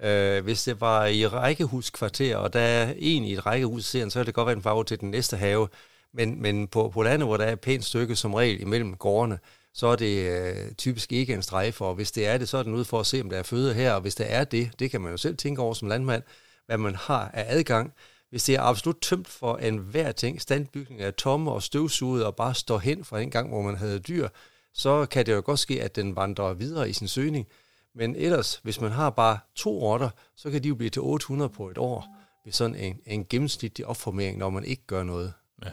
Øh, 0.03 0.43
hvis 0.43 0.63
det 0.63 0.81
var 0.81 1.05
i 1.05 1.27
rækkehuskvarter, 1.27 2.37
og 2.37 2.53
der 2.53 2.59
er 2.59 2.93
en 2.97 3.23
i 3.23 3.33
et 3.33 3.45
rækkehus, 3.45 3.85
så 3.85 4.19
er 4.19 4.23
det 4.23 4.33
godt 4.33 4.45
være 4.45 4.55
en 4.55 4.63
farve 4.63 4.83
til 4.83 4.99
den 4.99 5.11
næste 5.11 5.37
have. 5.37 5.67
Men, 6.13 6.41
men 6.41 6.67
på, 6.67 6.89
på 6.89 7.03
landet, 7.03 7.27
hvor 7.27 7.37
der 7.37 7.45
er 7.45 7.51
et 7.51 7.59
pænt 7.59 7.85
stykke 7.85 8.15
som 8.15 8.33
regel 8.33 8.61
imellem 8.61 8.95
gårdene, 8.95 9.39
så 9.73 9.87
er 9.87 9.95
det 9.95 10.29
øh, 10.29 10.71
typisk 10.77 11.11
ikke 11.11 11.33
en 11.33 11.41
strejfe, 11.41 11.85
og 11.85 11.95
hvis 11.95 12.11
det 12.11 12.27
er 12.27 12.37
det, 12.37 12.49
så 12.49 12.57
er 12.57 12.63
den 12.63 12.73
ude 12.73 12.85
for 12.85 12.99
at 12.99 13.05
se, 13.05 13.21
om 13.21 13.29
der 13.29 13.37
er 13.37 13.43
føde 13.43 13.73
her, 13.73 13.93
og 13.93 14.01
hvis 14.01 14.15
det 14.15 14.33
er 14.33 14.43
det, 14.43 14.71
det 14.79 14.91
kan 14.91 15.01
man 15.01 15.11
jo 15.11 15.17
selv 15.17 15.37
tænke 15.37 15.61
over 15.61 15.73
som 15.73 15.87
landmand, 15.87 16.23
hvad 16.65 16.77
man 16.77 16.95
har 16.95 17.31
af 17.33 17.45
adgang, 17.47 17.93
hvis 18.33 18.43
det 18.43 18.55
er 18.55 18.61
absolut 18.61 18.97
tømt 19.01 19.27
for 19.27 19.57
enhver 19.57 20.11
ting, 20.11 20.41
standbygning 20.41 21.01
er 21.01 21.11
tomme 21.11 21.51
og 21.51 21.63
støvsuget 21.63 22.25
og 22.25 22.35
bare 22.35 22.55
står 22.55 22.77
hen 22.77 23.05
fra 23.05 23.19
en 23.19 23.31
gang, 23.31 23.49
hvor 23.49 23.61
man 23.61 23.77
havde 23.77 23.99
dyr, 23.99 24.29
så 24.73 25.05
kan 25.05 25.25
det 25.25 25.33
jo 25.33 25.41
godt 25.45 25.59
ske, 25.59 25.83
at 25.83 25.95
den 25.95 26.15
vandrer 26.15 26.53
videre 26.53 26.89
i 26.89 26.93
sin 26.93 27.07
søgning. 27.07 27.47
Men 27.95 28.15
ellers, 28.15 28.55
hvis 28.63 28.81
man 28.81 28.91
har 28.91 29.09
bare 29.09 29.39
to 29.55 29.81
rotter, 29.81 30.09
så 30.35 30.51
kan 30.51 30.63
de 30.63 30.67
jo 30.67 30.75
blive 30.75 30.89
til 30.89 31.01
800 31.01 31.49
på 31.49 31.69
et 31.69 31.77
år 31.77 32.07
ved 32.45 32.53
sådan 32.53 32.75
en, 32.75 32.99
en 33.05 33.25
gennemsnitlig 33.25 33.85
opformering, 33.85 34.37
når 34.37 34.49
man 34.49 34.65
ikke 34.65 34.83
gør 34.87 35.03
noget. 35.03 35.33
Ja. 35.65 35.71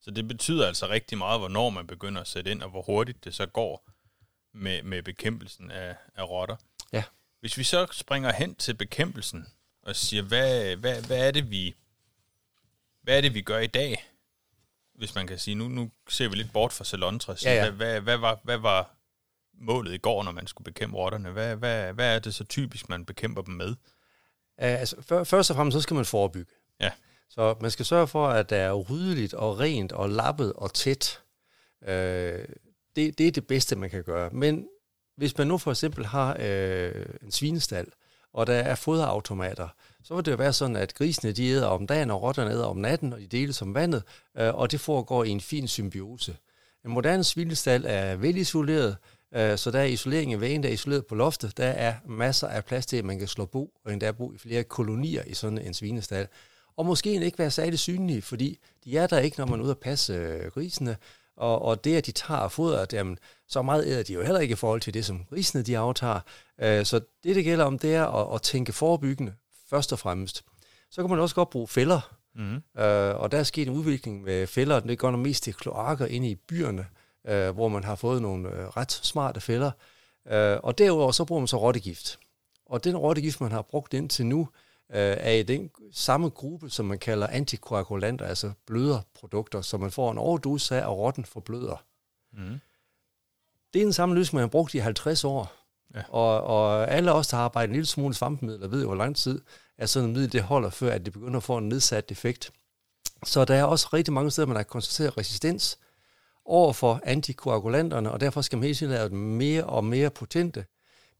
Så 0.00 0.10
det 0.10 0.28
betyder 0.28 0.66
altså 0.66 0.88
rigtig 0.88 1.18
meget, 1.18 1.40
hvornår 1.40 1.70
man 1.70 1.86
begynder 1.86 2.20
at 2.20 2.28
sætte 2.28 2.50
ind, 2.50 2.62
og 2.62 2.70
hvor 2.70 2.82
hurtigt 2.82 3.24
det 3.24 3.34
så 3.34 3.46
går 3.46 3.90
med, 4.54 4.82
med 4.82 5.02
bekæmpelsen 5.02 5.70
af, 5.70 5.96
af 6.14 6.28
rotter. 6.28 6.56
Ja. 6.92 7.04
Hvis 7.40 7.58
vi 7.58 7.64
så 7.64 7.86
springer 7.92 8.32
hen 8.32 8.54
til 8.54 8.74
bekæmpelsen, 8.74 9.46
og 9.86 9.96
siger, 9.96 10.22
hvad, 10.22 10.76
hvad, 10.76 11.02
hvad 11.02 11.26
er 11.26 11.30
det, 11.30 11.50
vi 11.50 11.74
hvad 13.02 13.16
er 13.16 13.20
det, 13.20 13.34
vi 13.34 13.40
gør 13.40 13.58
i 13.58 13.66
dag? 13.66 14.10
Hvis 14.94 15.14
man 15.14 15.26
kan 15.26 15.38
sige, 15.38 15.54
nu, 15.54 15.68
nu 15.68 15.90
ser 16.08 16.28
vi 16.28 16.36
lidt 16.36 16.52
bort 16.52 16.72
fra 16.72 16.84
salontræs. 16.84 17.44
Ja, 17.44 17.54
ja. 17.54 17.70
Hvad, 17.70 17.72
hvad, 17.72 18.00
hvad, 18.00 18.16
var, 18.16 18.40
hvad 18.42 18.58
var 18.58 18.96
målet 19.54 19.94
i 19.94 19.98
går, 19.98 20.22
når 20.22 20.32
man 20.32 20.46
skulle 20.46 20.64
bekæmpe 20.64 20.96
rotterne? 20.96 21.30
Hvad, 21.30 21.56
hvad, 21.56 21.92
hvad 21.92 22.14
er 22.14 22.18
det 22.18 22.34
så 22.34 22.44
typisk, 22.44 22.88
man 22.88 23.04
bekæmper 23.04 23.42
dem 23.42 23.54
med? 23.54 23.74
Altså, 24.58 25.02
for, 25.02 25.24
først 25.24 25.50
og 25.50 25.56
fremmest, 25.56 25.74
så 25.74 25.80
skal 25.80 25.94
man 25.94 26.04
forebygge. 26.04 26.52
Ja. 26.80 26.90
Så 27.28 27.54
man 27.60 27.70
skal 27.70 27.84
sørge 27.84 28.06
for, 28.06 28.28
at 28.28 28.50
der 28.50 28.56
er 28.56 28.72
ryddeligt 28.72 29.34
og 29.34 29.58
rent 29.58 29.92
og 29.92 30.08
lappet 30.08 30.52
og 30.52 30.74
tæt. 30.74 31.20
Uh, 31.82 31.88
det, 31.88 33.18
det 33.18 33.20
er 33.20 33.32
det 33.32 33.46
bedste, 33.46 33.76
man 33.76 33.90
kan 33.90 34.04
gøre. 34.04 34.30
Men 34.30 34.68
hvis 35.16 35.38
man 35.38 35.46
nu 35.46 35.58
for 35.58 35.70
eksempel 35.70 36.06
har 36.06 36.34
uh, 36.34 37.02
en 37.22 37.30
svinestal, 37.30 37.86
og 38.36 38.46
der 38.46 38.54
er 38.54 38.74
foderautomater, 38.74 39.68
så 40.04 40.14
vil 40.14 40.24
det 40.24 40.30
jo 40.30 40.36
være 40.36 40.52
sådan, 40.52 40.76
at 40.76 40.94
grisene 40.94 41.32
de 41.32 41.46
æder 41.46 41.66
om 41.66 41.86
dagen, 41.86 42.10
og 42.10 42.22
rotterne 42.22 42.50
æder 42.50 42.64
om 42.64 42.76
natten, 42.76 43.12
og 43.12 43.20
de 43.20 43.26
deles 43.26 43.62
om 43.62 43.74
vandet, 43.74 44.02
øh, 44.38 44.54
og 44.54 44.72
det 44.72 44.80
foregår 44.80 45.24
i 45.24 45.28
en 45.28 45.40
fin 45.40 45.68
symbiose. 45.68 46.36
En 46.84 46.90
moderne 46.90 47.24
svinestal 47.24 47.84
er 47.86 48.16
velisoleret, 48.16 48.96
øh, 49.34 49.58
så 49.58 49.70
der 49.70 49.78
er 49.78 49.84
isolering 49.84 50.32
i 50.32 50.40
vægen, 50.40 50.62
der 50.62 50.68
er 50.68 50.72
isoleret 50.72 51.06
på 51.06 51.14
loftet. 51.14 51.56
Der 51.56 51.66
er 51.66 51.94
masser 52.06 52.48
af 52.48 52.64
plads 52.64 52.86
til, 52.86 52.96
at 52.96 53.04
man 53.04 53.18
kan 53.18 53.28
slå 53.28 53.44
bo, 53.44 53.72
og 53.84 53.92
endda 53.92 54.12
bo 54.12 54.32
i 54.32 54.38
flere 54.38 54.64
kolonier 54.64 55.22
i 55.26 55.34
sådan 55.34 55.58
en 55.58 55.74
svinestal. 55.74 56.28
Og 56.76 56.86
måske 56.86 57.24
ikke 57.24 57.38
være 57.38 57.50
særlig 57.50 57.78
synlige, 57.78 58.22
fordi 58.22 58.58
de 58.84 58.98
er 58.98 59.06
der 59.06 59.18
ikke, 59.18 59.38
når 59.38 59.46
man 59.46 59.60
er 59.60 59.64
ude 59.64 59.70
at 59.70 59.78
passe 59.78 60.12
øh, 60.12 60.50
grisene, 60.50 60.96
og, 61.36 61.62
og 61.62 61.84
det, 61.84 61.96
at 61.96 62.06
de 62.06 62.12
tager 62.12 62.48
fodret, 62.48 62.92
jamen, 62.92 63.18
så 63.48 63.62
meget 63.62 63.86
æder 63.86 64.02
de 64.02 64.12
jo 64.12 64.22
heller 64.22 64.40
ikke 64.40 64.52
i 64.52 64.56
forhold 64.56 64.80
til 64.80 64.94
det, 64.94 65.04
som 65.04 65.24
grisene 65.30 65.62
de 65.62 65.78
aftager. 65.78 66.20
Øh, 66.60 66.84
så 66.84 67.00
det, 67.24 67.36
det 67.36 67.44
gælder 67.44 67.64
om, 67.64 67.78
det 67.78 67.94
er 67.94 68.06
at, 68.06 68.34
at 68.34 68.42
tænke 68.42 68.72
forebyggende, 68.72 69.34
først 69.70 69.92
og 69.92 69.98
fremmest. 69.98 70.44
Så 70.90 71.02
kan 71.02 71.10
man 71.10 71.18
også 71.18 71.34
godt 71.34 71.50
bruge 71.50 71.68
fælder, 71.68 72.16
mm. 72.34 72.54
øh, 72.54 73.20
og 73.20 73.32
der 73.32 73.38
er 73.38 73.42
sket 73.42 73.68
en 73.68 73.74
udvikling 73.74 74.22
med 74.22 74.46
fælder, 74.46 74.80
det 74.80 74.98
går 74.98 75.10
nok 75.10 75.20
mest 75.20 75.42
til 75.42 75.54
kloakker 75.54 76.06
inde 76.06 76.28
i 76.28 76.34
byerne, 76.34 76.86
øh, 77.26 77.50
hvor 77.50 77.68
man 77.68 77.84
har 77.84 77.94
fået 77.94 78.22
nogle 78.22 78.48
øh, 78.48 78.66
ret 78.66 78.92
smarte 78.92 79.40
fælder. 79.40 79.70
Øh, 80.30 80.58
og 80.62 80.78
derudover 80.78 81.12
så 81.12 81.24
bruger 81.24 81.40
man 81.40 81.48
så 81.48 81.56
rottegift. 81.56 82.18
Og 82.66 82.84
den 82.84 82.96
rottegift, 82.96 83.40
man 83.40 83.52
har 83.52 83.62
brugt 83.62 83.94
indtil 83.94 84.26
nu, 84.26 84.40
øh, 84.40 84.65
er 84.94 85.32
i 85.32 85.42
den 85.42 85.70
samme 85.92 86.28
gruppe, 86.28 86.70
som 86.70 86.86
man 86.86 86.98
kalder 86.98 87.26
antikoagulanter, 87.26 88.26
altså 88.26 88.52
bløderprodukter, 88.66 89.60
så 89.60 89.76
man 89.76 89.90
får 89.90 90.12
en 90.12 90.18
overdosis 90.18 90.72
af, 90.72 90.86
og 90.86 90.98
rotten 90.98 91.24
forbløder. 91.24 91.84
Mm. 92.32 92.60
Det 93.74 93.80
er 93.80 93.84
den 93.84 93.92
samme 93.92 94.14
løsning, 94.14 94.34
man 94.34 94.42
har 94.42 94.48
brugt 94.48 94.74
i 94.74 94.78
50 94.78 95.24
år. 95.24 95.52
Ja. 95.94 96.02
Og, 96.08 96.40
og 96.40 96.90
alle 96.90 97.12
os, 97.12 97.28
der 97.28 97.36
har 97.36 97.44
arbejdet 97.44 97.68
en 97.68 97.74
lille 97.74 97.86
smule 97.86 98.14
svampemidler, 98.14 98.68
ved 98.68 98.80
jo, 98.80 98.86
hvor 98.86 98.96
lang 98.96 99.16
tid 99.16 99.40
at 99.78 99.90
sådan 99.90 100.08
et 100.08 100.14
middel 100.14 100.32
det 100.32 100.42
holder, 100.42 100.70
før 100.70 100.92
at 100.92 101.04
det 101.04 101.12
begynder 101.12 101.36
at 101.36 101.42
få 101.42 101.58
en 101.58 101.68
nedsat 101.68 102.10
effekt. 102.10 102.52
Så 103.24 103.44
der 103.44 103.54
er 103.54 103.64
også 103.64 103.88
rigtig 103.92 104.14
mange 104.14 104.30
steder, 104.30 104.46
man 104.46 104.56
har 104.56 104.62
konstateret 104.62 105.18
resistens 105.18 105.78
over 106.44 106.72
for 106.72 107.00
antikoagulanterne, 107.04 108.10
og 108.10 108.20
derfor 108.20 108.40
skal 108.40 108.58
man 108.58 108.62
hele 108.62 108.74
tiden 108.74 108.92
lave 108.92 109.08
dem 109.08 109.18
mere 109.18 109.64
og 109.64 109.84
mere 109.84 110.10
potente. 110.10 110.64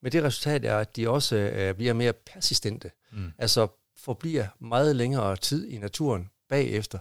Men 0.01 0.13
det 0.13 0.25
resultat 0.25 0.65
er, 0.65 0.79
at 0.79 0.97
de 0.97 1.09
også 1.09 1.37
øh, 1.37 1.75
bliver 1.75 1.93
mere 1.93 2.13
persistente. 2.13 2.91
Mm. 3.06 3.06
Altså 3.39 3.69
forbliver 3.97 4.47
meget 4.61 4.97
længere 4.97 5.37
tid 5.37 5.69
i 5.69 5.79
naturen 5.79 6.31
bagefter. 6.49 6.99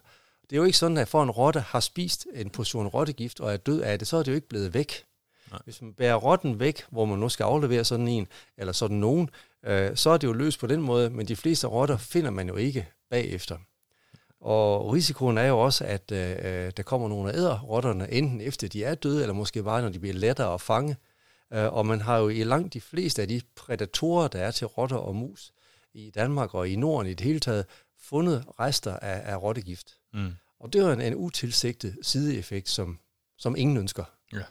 Det 0.50 0.56
er 0.56 0.58
jo 0.58 0.64
ikke 0.64 0.78
sådan, 0.78 0.98
at 0.98 1.08
for 1.08 1.24
en 1.24 1.32
rotte 1.32 1.60
har 1.60 1.80
spist 1.80 2.28
en 2.34 2.50
portion 2.50 2.88
rottegift 2.88 3.40
og 3.40 3.54
er 3.54 3.58
død 3.58 3.82
af 3.82 4.00
det, 4.00 4.08
så 4.08 4.18
er 4.18 4.24
det 4.24 4.32
jo 4.32 4.36
ikke 4.36 4.48
blevet 4.48 4.74
væk. 4.74 5.06
Nej. 5.52 5.60
Hvis 5.64 5.82
man 5.82 5.94
bærer 5.94 6.16
rotten 6.16 6.60
væk, 6.60 6.84
hvor 6.92 7.06
man 7.06 7.20
nu 7.20 7.30
skal 7.30 7.44
aflevere 7.44 7.84
sådan 7.84 8.08
en, 8.08 8.28
eller 8.58 8.74
sådan 8.74 8.98
nogen, 8.98 9.30
øh, 9.66 9.96
så 9.96 10.10
er 10.10 10.18
det 10.18 10.28
jo 10.28 10.34
løst 10.34 10.60
på 10.60 10.68
den 10.68 10.82
måde, 10.82 11.10
men 11.10 11.28
de 11.28 11.36
fleste 11.36 11.68
rotter 11.68 11.98
finder 11.98 12.32
man 12.32 12.48
jo 12.48 12.56
ikke 12.56 12.88
bagefter. 13.10 13.58
Og 14.42 14.94
risikoen 14.94 15.38
er 15.38 15.46
jo 15.46 15.60
også, 15.60 15.86
at 15.86 16.12
øh, 16.12 16.72
der 16.78 16.84
kommer 16.84 17.08
nogle 17.08 17.32
af 17.32 17.38
æderrotterne, 17.38 18.12
enten 18.12 18.42
efter 18.42 18.68
de 18.68 18.84
er 18.84 18.96
døde, 18.96 19.22
eller 19.22 19.34
måske 19.34 19.64
bare 19.64 19.82
når 19.82 19.90
de 19.90 20.00
bliver 20.00 20.16
lettere 20.16 20.54
at 20.54 20.62
fange. 20.62 20.96
Øh, 21.54 21.74
og 21.74 21.86
man 21.86 22.02
har 22.02 22.18
jo 22.18 22.30
i 22.30 22.44
langt 22.44 22.74
de 22.74 22.82
fleste 22.82 23.22
af 23.22 23.28
de 23.28 23.42
predatorer, 23.56 24.28
der 24.28 24.40
er 24.40 24.52
til 24.52 24.68
rotter 24.68 24.98
og 24.98 25.16
mus 25.16 25.52
i 25.96 26.10
Danmark 26.10 26.54
og 26.54 26.70
i 26.70 26.76
Norden 26.76 27.12
i 27.12 27.14
det 27.14 27.26
hele 27.26 27.40
taget, 27.40 27.66
fundet 28.00 28.46
rester 28.60 28.98
af, 28.98 29.34
af 29.34 29.42
rottegift. 29.42 29.98
Mm. 30.14 30.34
Og 30.60 30.74
det 30.74 30.82
er 30.82 30.94
en, 30.94 31.02
en 31.02 31.16
utilsigtet 31.16 31.98
sideeffekt, 32.02 32.70
som, 32.70 33.00
som 33.38 33.56
ingen 33.56 33.78
ønsker. 33.78 34.04
Ja. 34.34 34.44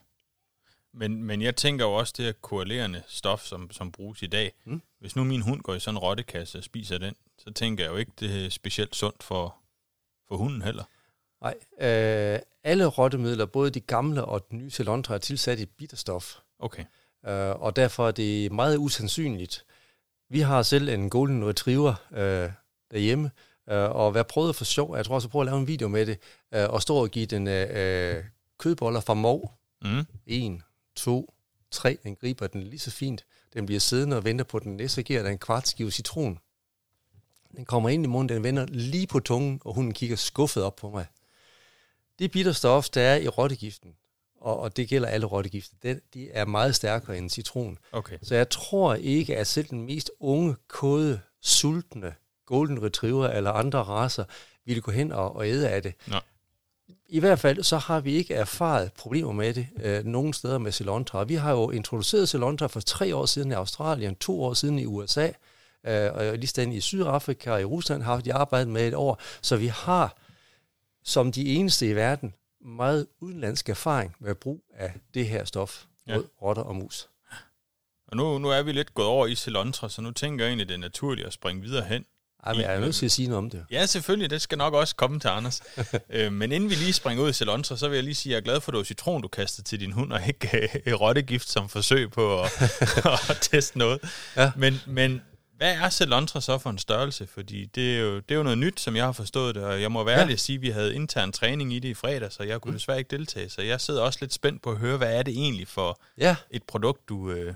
Men, 0.92 1.22
men 1.22 1.42
jeg 1.42 1.56
tænker 1.56 1.84
jo 1.84 1.92
også, 1.92 2.14
det 2.16 2.24
her 2.24 2.32
koalerende 2.32 3.02
stof, 3.08 3.42
som, 3.42 3.70
som 3.70 3.92
bruges 3.92 4.22
i 4.22 4.26
dag. 4.26 4.52
Mm. 4.64 4.82
Hvis 5.00 5.16
nu 5.16 5.24
min 5.24 5.42
hund 5.42 5.62
går 5.62 5.74
i 5.74 5.80
sådan 5.80 5.94
en 5.94 5.98
rottekasse 5.98 6.58
og 6.58 6.64
spiser 6.64 6.98
den, 6.98 7.14
så 7.38 7.52
tænker 7.52 7.84
jeg 7.84 7.90
jo 7.90 7.96
ikke, 7.96 8.12
det 8.20 8.44
er 8.44 8.50
specielt 8.50 8.96
sundt 8.96 9.22
for, 9.22 9.56
for 10.28 10.36
hunden 10.36 10.62
heller. 10.62 10.84
Nej, 11.40 11.54
øh, 11.80 12.38
alle 12.62 12.86
rottemidler, 12.86 13.46
både 13.46 13.70
de 13.70 13.80
gamle 13.80 14.24
og 14.24 14.50
de 14.50 14.56
nye 14.56 14.70
Celontra, 14.70 15.14
er 15.14 15.18
tilsat 15.18 15.60
i 15.60 15.66
bitterstof. 15.66 16.36
Okay. 16.58 16.84
Øh, 17.26 17.50
og 17.50 17.76
derfor 17.76 18.08
er 18.08 18.12
det 18.12 18.52
meget 18.52 18.76
usandsynligt. 18.76 19.64
Vi 20.34 20.40
har 20.40 20.62
selv 20.62 20.88
en 20.88 21.10
golden 21.10 21.48
retriever 21.48 21.94
øh, 22.12 22.50
derhjemme, 22.90 23.30
øh, 23.70 23.90
og 23.90 24.12
hvad 24.12 24.24
prøvet 24.24 24.56
for 24.56 24.64
sjov, 24.64 24.96
jeg 24.96 25.04
tror 25.04 25.14
også, 25.14 25.26
jeg 25.26 25.30
prøver 25.30 25.42
at 25.42 25.46
lave 25.46 25.60
en 25.60 25.66
video 25.66 25.88
med 25.88 26.06
det, 26.06 26.18
øh, 26.54 26.68
og 26.68 26.82
stå 26.82 26.96
og 26.96 27.10
give 27.10 27.26
den 27.26 27.48
øh, 27.48 28.24
kødboller 28.58 29.00
fra 29.00 29.14
Mov. 29.14 29.52
Mm. 29.82 30.06
En, 30.26 30.62
to, 30.96 31.34
tre. 31.70 31.98
Den 32.02 32.16
griber 32.16 32.46
den 32.46 32.62
lige 32.62 32.78
så 32.78 32.90
fint. 32.90 33.24
Den 33.52 33.66
bliver 33.66 33.80
siddende 33.80 34.16
og 34.16 34.24
venter 34.24 34.44
på 34.44 34.58
den 34.58 34.76
næste, 34.76 34.94
så 34.94 35.02
giver 35.02 35.22
den 35.22 35.32
en 35.32 35.38
kvart 35.38 35.68
skive 35.68 35.90
citron. 35.90 36.38
Den 37.56 37.64
kommer 37.64 37.88
ind 37.88 38.04
i 38.04 38.08
munden, 38.08 38.36
den 38.36 38.42
vender 38.42 38.66
lige 38.66 39.06
på 39.06 39.20
tungen, 39.20 39.60
og 39.64 39.74
hunden 39.74 39.92
kigger 39.94 40.16
skuffet 40.16 40.62
op 40.62 40.76
på 40.76 40.90
mig. 40.90 41.06
Det 42.18 42.30
bitterstof, 42.30 42.88
der 42.88 43.02
er 43.02 43.16
i 43.16 43.28
rottegiften, 43.28 43.94
og, 44.44 44.60
og 44.60 44.76
det 44.76 44.88
gælder 44.88 45.08
alle 45.08 45.26
rottegifte. 45.26 45.76
Det, 45.82 46.00
de 46.14 46.30
er 46.30 46.44
meget 46.44 46.74
stærkere 46.74 47.18
end 47.18 47.30
citron. 47.30 47.78
Okay. 47.92 48.18
Så 48.22 48.34
jeg 48.34 48.50
tror 48.50 48.94
ikke, 48.94 49.36
at 49.36 49.46
selv 49.46 49.66
den 49.66 49.82
mest 49.82 50.10
unge, 50.20 50.56
kode, 50.68 51.20
sultne 51.40 52.14
golden 52.46 52.82
retriever 52.82 53.28
eller 53.28 53.50
andre 53.50 53.78
raser 53.78 54.24
ville 54.64 54.82
gå 54.82 54.90
hen 54.90 55.12
og, 55.12 55.36
og 55.36 55.48
æde 55.48 55.68
af 55.68 55.82
det. 55.82 55.94
Nå. 56.06 56.16
I 57.08 57.20
hvert 57.20 57.38
fald 57.38 57.62
så 57.62 57.78
har 57.78 58.00
vi 58.00 58.12
ikke 58.12 58.34
erfaret 58.34 58.92
problemer 58.92 59.32
med 59.32 59.54
det 59.54 59.66
øh, 59.82 60.04
nogen 60.04 60.32
steder 60.32 60.58
med 60.58 60.72
Cilantro. 60.72 61.22
Vi 61.22 61.34
har 61.34 61.50
jo 61.50 61.70
introduceret 61.70 62.28
Cilantro 62.28 62.68
for 62.68 62.80
tre 62.80 63.16
år 63.16 63.26
siden 63.26 63.50
i 63.50 63.54
Australien, 63.54 64.14
to 64.14 64.42
år 64.42 64.54
siden 64.54 64.78
i 64.78 64.86
USA, 64.86 65.28
øh, 65.86 66.10
og 66.12 66.38
lige 66.38 66.74
i 66.76 66.80
Sydafrika 66.80 67.50
og 67.50 67.60
i 67.60 67.64
Rusland 67.64 68.02
har 68.02 68.20
de 68.20 68.34
arbejdet 68.34 68.68
med 68.68 68.88
et 68.88 68.94
år. 68.94 69.20
Så 69.42 69.56
vi 69.56 69.66
har 69.66 70.16
som 71.04 71.32
de 71.32 71.54
eneste 71.54 71.88
i 71.88 71.96
verden 71.96 72.34
meget 72.64 73.06
udenlandsk 73.20 73.68
erfaring 73.68 74.16
med 74.20 74.34
brug 74.34 74.64
af 74.74 74.92
det 75.14 75.28
her 75.28 75.44
stof, 75.44 75.84
ja. 76.06 76.18
rotter 76.42 76.62
og 76.62 76.76
mus. 76.76 77.08
Og 78.06 78.16
nu, 78.16 78.38
nu 78.38 78.48
er 78.48 78.62
vi 78.62 78.72
lidt 78.72 78.94
gået 78.94 79.08
over 79.08 79.26
i 79.26 79.34
Cilantro, 79.34 79.88
så 79.88 80.02
nu 80.02 80.10
tænker 80.10 80.44
jeg 80.44 80.50
egentlig, 80.50 80.68
det 80.68 80.74
er 80.74 80.78
naturligt 80.78 81.26
at 81.26 81.32
springe 81.32 81.62
videre 81.62 81.84
hen 81.84 82.04
ej, 82.46 82.52
men 82.52 82.62
jeg 82.62 82.74
er 82.74 82.80
nødt 82.80 82.94
til 82.94 83.06
at 83.06 83.12
sige 83.12 83.28
noget 83.28 83.38
om 83.38 83.50
det. 83.50 83.66
Ja, 83.70 83.86
selvfølgelig. 83.86 84.30
Det 84.30 84.42
skal 84.42 84.58
nok 84.58 84.74
også 84.74 84.96
komme 84.96 85.20
til 85.20 85.28
Anders. 85.28 85.62
øh, 86.10 86.32
men 86.32 86.52
inden 86.52 86.70
vi 86.70 86.74
lige 86.74 86.92
springer 86.92 87.24
ud 87.24 87.30
i 87.30 87.32
Celontra, 87.32 87.76
så 87.76 87.88
vil 87.88 87.94
jeg 87.94 88.04
lige 88.04 88.14
sige, 88.14 88.32
at 88.32 88.34
jeg 88.34 88.40
er 88.40 88.44
glad 88.52 88.60
for, 88.60 88.70
at 88.70 88.72
du 88.72 88.78
har 88.78 88.84
citron, 88.84 89.22
du 89.22 89.28
kastede 89.28 89.66
til 89.66 89.80
din 89.80 89.92
hund, 89.92 90.12
og 90.12 90.20
ikke 90.26 90.68
øh, 90.86 90.94
rottegift 90.94 91.48
som 91.48 91.68
forsøg 91.68 92.10
på 92.10 92.42
at, 92.42 92.62
at 93.30 93.38
teste 93.40 93.78
noget. 93.78 94.00
Ja. 94.36 94.52
Men, 94.56 94.80
men 94.86 95.22
hvad 95.56 95.74
er 95.74 95.90
Celontra 95.90 96.40
så 96.40 96.58
for 96.58 96.70
en 96.70 96.78
størrelse? 96.78 97.26
Fordi 97.26 97.64
det 97.64 97.96
er, 97.96 98.00
jo, 98.00 98.16
det 98.16 98.30
er 98.30 98.34
jo 98.34 98.42
noget 98.42 98.58
nyt, 98.58 98.80
som 98.80 98.96
jeg 98.96 99.04
har 99.04 99.12
forstået 99.12 99.54
det, 99.54 99.64
og 99.64 99.82
jeg 99.82 99.92
må 99.92 100.04
være 100.04 100.20
ærlig 100.20 100.32
at 100.32 100.40
sige, 100.40 100.56
at 100.56 100.62
vi 100.62 100.70
havde 100.70 100.94
intern 100.94 101.32
træning 101.32 101.72
i 101.72 101.78
det 101.78 101.88
i 101.88 101.94
fredag, 101.94 102.32
så 102.32 102.42
jeg 102.42 102.60
kunne 102.60 102.72
mm. 102.72 102.78
desværre 102.78 102.98
ikke 102.98 103.16
deltage. 103.16 103.48
Så 103.48 103.62
jeg 103.62 103.80
sidder 103.80 104.02
også 104.02 104.18
lidt 104.22 104.32
spændt 104.32 104.62
på 104.62 104.70
at 104.70 104.76
høre, 104.76 104.96
hvad 104.96 105.18
er 105.18 105.22
det 105.22 105.34
egentlig 105.34 105.68
for 105.68 106.00
ja. 106.18 106.36
et 106.50 106.62
produkt, 106.62 107.08
du, 107.08 107.30
øh, 107.30 107.54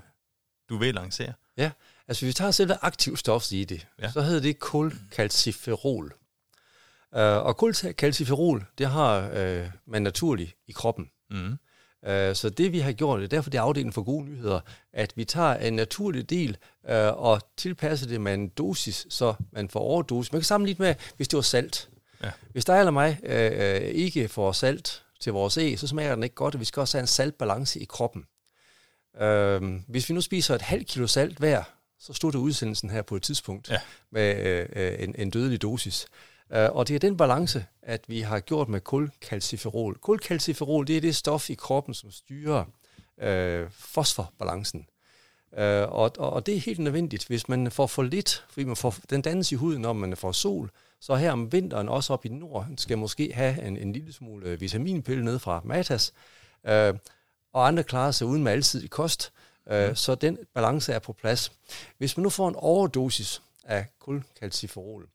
du 0.69 0.77
vil 0.77 0.93
lancere? 0.93 1.33
Ja, 1.57 1.71
Altså, 2.09 2.25
hvis 2.25 2.29
vi 2.29 2.33
tager 2.33 2.51
selve 2.51 2.77
aktivstoffet 2.81 3.51
i 3.51 3.63
det, 3.63 3.87
ja. 4.01 4.11
så 4.11 4.21
hedder 4.21 4.41
det 4.41 4.59
kulkalciferol. 4.59 6.13
Uh, 7.11 7.21
og 7.21 7.57
kulkalciferol, 7.57 8.65
det 8.77 8.89
har 8.89 9.27
uh, 9.27 9.67
man 9.85 10.01
naturligt 10.01 10.55
i 10.67 10.71
kroppen. 10.71 11.09
Mm. 11.29 11.57
Uh, 12.03 12.35
så 12.35 12.49
det 12.57 12.71
vi 12.71 12.79
har 12.79 12.91
gjort, 12.91 13.19
det 13.19 13.25
er 13.25 13.29
derfor 13.29 13.49
det 13.49 13.57
er 13.57 13.61
afdelingen 13.61 13.93
for 13.93 14.03
gode 14.03 14.25
nyheder, 14.25 14.59
at 14.93 15.13
vi 15.15 15.25
tager 15.25 15.55
en 15.55 15.73
naturlig 15.73 16.29
del 16.29 16.57
uh, 16.83 16.95
og 16.95 17.41
tilpasser 17.57 18.07
det 18.07 18.21
med 18.21 18.33
en 18.33 18.49
dosis, 18.49 19.07
så 19.09 19.33
man 19.51 19.69
får 19.69 19.79
overdosis. 19.79 20.31
Man 20.31 20.41
kan 20.41 20.45
sammenligne 20.45 20.85
med, 20.85 20.95
hvis 21.15 21.27
det 21.27 21.37
var 21.37 21.41
salt. 21.41 21.89
Ja. 22.23 22.31
Hvis 22.51 22.65
dig 22.65 22.79
eller 22.79 22.91
mig 22.91 23.17
uh, 23.23 23.87
ikke 23.95 24.27
får 24.27 24.51
salt 24.51 25.03
til 25.21 25.33
vores 25.33 25.57
æg, 25.57 25.79
så 25.79 25.87
smager 25.87 26.15
den 26.15 26.23
ikke 26.23 26.35
godt, 26.35 26.53
og 26.53 26.59
vi 26.59 26.65
skal 26.65 26.81
også 26.81 26.97
have 26.97 27.03
en 27.03 27.07
saltbalance 27.07 27.79
i 27.79 27.85
kroppen. 27.85 28.25
Uh, 29.21 29.73
hvis 29.87 30.09
vi 30.09 30.13
nu 30.13 30.21
spiser 30.21 30.55
et 30.55 30.61
halvt 30.61 30.87
kilo 30.87 31.07
salt 31.07 31.37
hver, 31.37 31.63
så 31.99 32.13
slutter 32.13 32.39
udsendelsen 32.39 32.89
her 32.89 33.01
på 33.01 33.15
et 33.15 33.23
tidspunkt 33.23 33.69
ja. 33.69 33.79
med 34.11 34.35
øh, 34.75 34.95
en, 34.99 35.15
en 35.17 35.29
dødelig 35.29 35.61
dosis. 35.61 36.07
Uh, 36.55 36.75
og 36.75 36.87
det 36.87 36.95
er 36.95 36.99
den 36.99 37.17
balance, 37.17 37.65
at 37.81 38.01
vi 38.07 38.21
har 38.21 38.39
gjort 38.39 38.69
med 38.69 38.81
kulkalciferol. 38.81 39.97
Kulkalciferol, 39.97 40.87
det 40.87 40.97
er 40.97 41.01
det 41.01 41.15
stof 41.15 41.49
i 41.49 41.53
kroppen, 41.53 41.93
som 41.93 42.11
styrer 42.11 42.65
uh, 43.17 43.71
fosforbalancen. 43.71 44.87
Uh, 45.51 45.59
og, 45.61 46.11
og, 46.17 46.33
og 46.33 46.45
det 46.45 46.55
er 46.55 46.59
helt 46.59 46.79
nødvendigt. 46.79 47.27
Hvis 47.27 47.49
man 47.49 47.71
får 47.71 47.87
for 47.87 48.03
lidt, 48.03 48.45
fordi 48.49 48.65
man 48.65 48.75
får, 48.75 48.95
den 49.09 49.21
dannes 49.21 49.51
i 49.51 49.55
huden, 49.55 49.81
når 49.81 49.93
man 49.93 50.17
får 50.17 50.31
sol, 50.31 50.71
så 50.99 51.15
her 51.15 51.31
om 51.31 51.51
vinteren, 51.51 51.89
også 51.89 52.13
op 52.13 52.25
i 52.25 52.29
nord, 52.29 52.67
skal 52.77 52.97
måske 52.97 53.33
have 53.33 53.61
en, 53.63 53.77
en 53.77 53.93
lille 53.93 54.13
smule 54.13 54.59
vitaminpille 54.59 55.25
ned 55.25 55.39
fra 55.39 55.61
Matas. 55.63 56.13
Uh, 56.63 56.97
og 57.53 57.67
andre 57.67 57.83
klarer 57.83 58.11
sig 58.11 58.27
uden 58.27 58.43
med 58.43 58.51
altid 58.51 58.87
kost. 58.87 59.31
Øh, 59.71 59.95
så 59.95 60.15
den 60.15 60.37
balance 60.53 60.93
er 60.93 60.99
på 60.99 61.13
plads. 61.13 61.51
Hvis 61.97 62.17
man 62.17 62.23
nu 62.23 62.29
får 62.29 62.47
en 62.47 62.55
overdosis 62.55 63.41
af 63.63 63.85
kulkalciferol, 63.99 65.07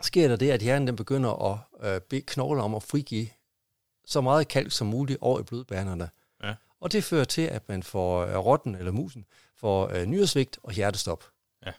sker 0.00 0.28
der 0.28 0.36
det, 0.36 0.50
at 0.50 0.60
hjernen 0.60 0.86
den 0.86 0.96
begynder 0.96 1.52
at 1.52 1.58
øh, 1.94 2.00
bede 2.00 2.20
knogler 2.20 2.62
om 2.62 2.74
at 2.74 2.82
frigive 2.82 3.28
så 4.04 4.20
meget 4.20 4.48
kalk 4.48 4.72
som 4.72 4.86
muligt 4.86 5.18
over 5.20 5.40
i 5.40 5.42
blodbanerne. 5.42 6.10
Ja. 6.42 6.54
Og 6.80 6.92
det 6.92 7.04
fører 7.04 7.24
til, 7.24 7.42
at 7.42 7.68
man 7.68 7.82
får 7.82 8.26
øh, 8.26 8.36
rotten 8.36 8.74
eller 8.74 8.92
musen 8.92 9.26
får 9.56 9.88
øh, 9.88 10.06
nyresvigt 10.06 10.58
og 10.62 10.72
hjertestop. 10.72 11.24
Ja. 11.66 11.72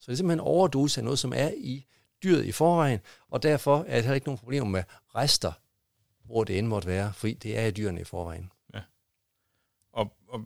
Så 0.00 0.06
det 0.06 0.12
er 0.12 0.16
simpelthen 0.16 0.40
en 0.40 0.46
overdosis 0.46 0.98
af 0.98 1.04
noget, 1.04 1.18
som 1.18 1.32
er 1.36 1.50
i 1.56 1.86
dyret 2.22 2.44
i 2.44 2.52
forvejen, 2.52 3.00
og 3.28 3.42
derfor 3.42 3.78
er 3.78 3.94
det 3.94 4.02
heller 4.02 4.14
ikke 4.14 4.26
nogen 4.26 4.38
problemer 4.38 4.66
med 4.66 4.84
rester, 5.14 5.52
hvor 6.24 6.44
det 6.44 6.58
end 6.58 6.66
måtte 6.66 6.88
være, 6.88 7.12
fordi 7.12 7.34
det 7.34 7.58
er 7.58 7.66
i 7.66 7.70
dyrene 7.70 8.00
i 8.00 8.04
forvejen. 8.04 8.52
Ja. 8.74 8.80
Og, 9.92 10.12
og 10.28 10.44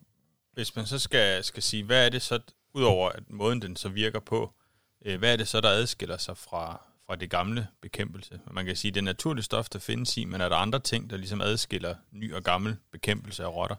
hvis 0.52 0.76
man 0.76 0.86
så 0.86 0.98
skal, 0.98 1.44
skal 1.44 1.62
sige, 1.62 1.84
hvad 1.84 2.06
er 2.06 2.08
det 2.08 2.22
så, 2.22 2.40
udover 2.74 3.08
at 3.08 3.30
måden 3.30 3.62
den 3.62 3.76
så 3.76 3.88
virker 3.88 4.20
på, 4.20 4.54
hvad 5.00 5.32
er 5.32 5.36
det 5.36 5.48
så, 5.48 5.60
der 5.60 5.68
adskiller 5.68 6.16
sig 6.16 6.36
fra, 6.36 6.86
fra 7.06 7.16
det 7.16 7.30
gamle 7.30 7.66
bekæmpelse? 7.82 8.40
Man 8.50 8.66
kan 8.66 8.76
sige, 8.76 8.90
det 8.90 9.00
er 9.00 9.04
naturligt 9.04 9.44
stof, 9.44 9.68
der 9.68 9.78
findes 9.78 10.16
i, 10.16 10.24
men 10.24 10.40
er 10.40 10.48
der 10.48 10.56
andre 10.56 10.78
ting, 10.78 11.10
der 11.10 11.16
ligesom 11.16 11.40
adskiller 11.40 11.94
ny 12.12 12.34
og 12.34 12.42
gammel 12.42 12.76
bekæmpelse 12.92 13.44
af 13.44 13.54
rotter? 13.54 13.76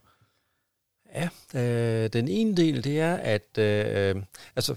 Ja, 1.14 1.30
øh, 1.54 2.10
den 2.14 2.28
ene 2.28 2.58
del, 2.58 2.84
det 2.84 3.00
er, 3.00 3.16
at 3.16 3.58
øh, 3.58 4.24
altså, 4.56 4.76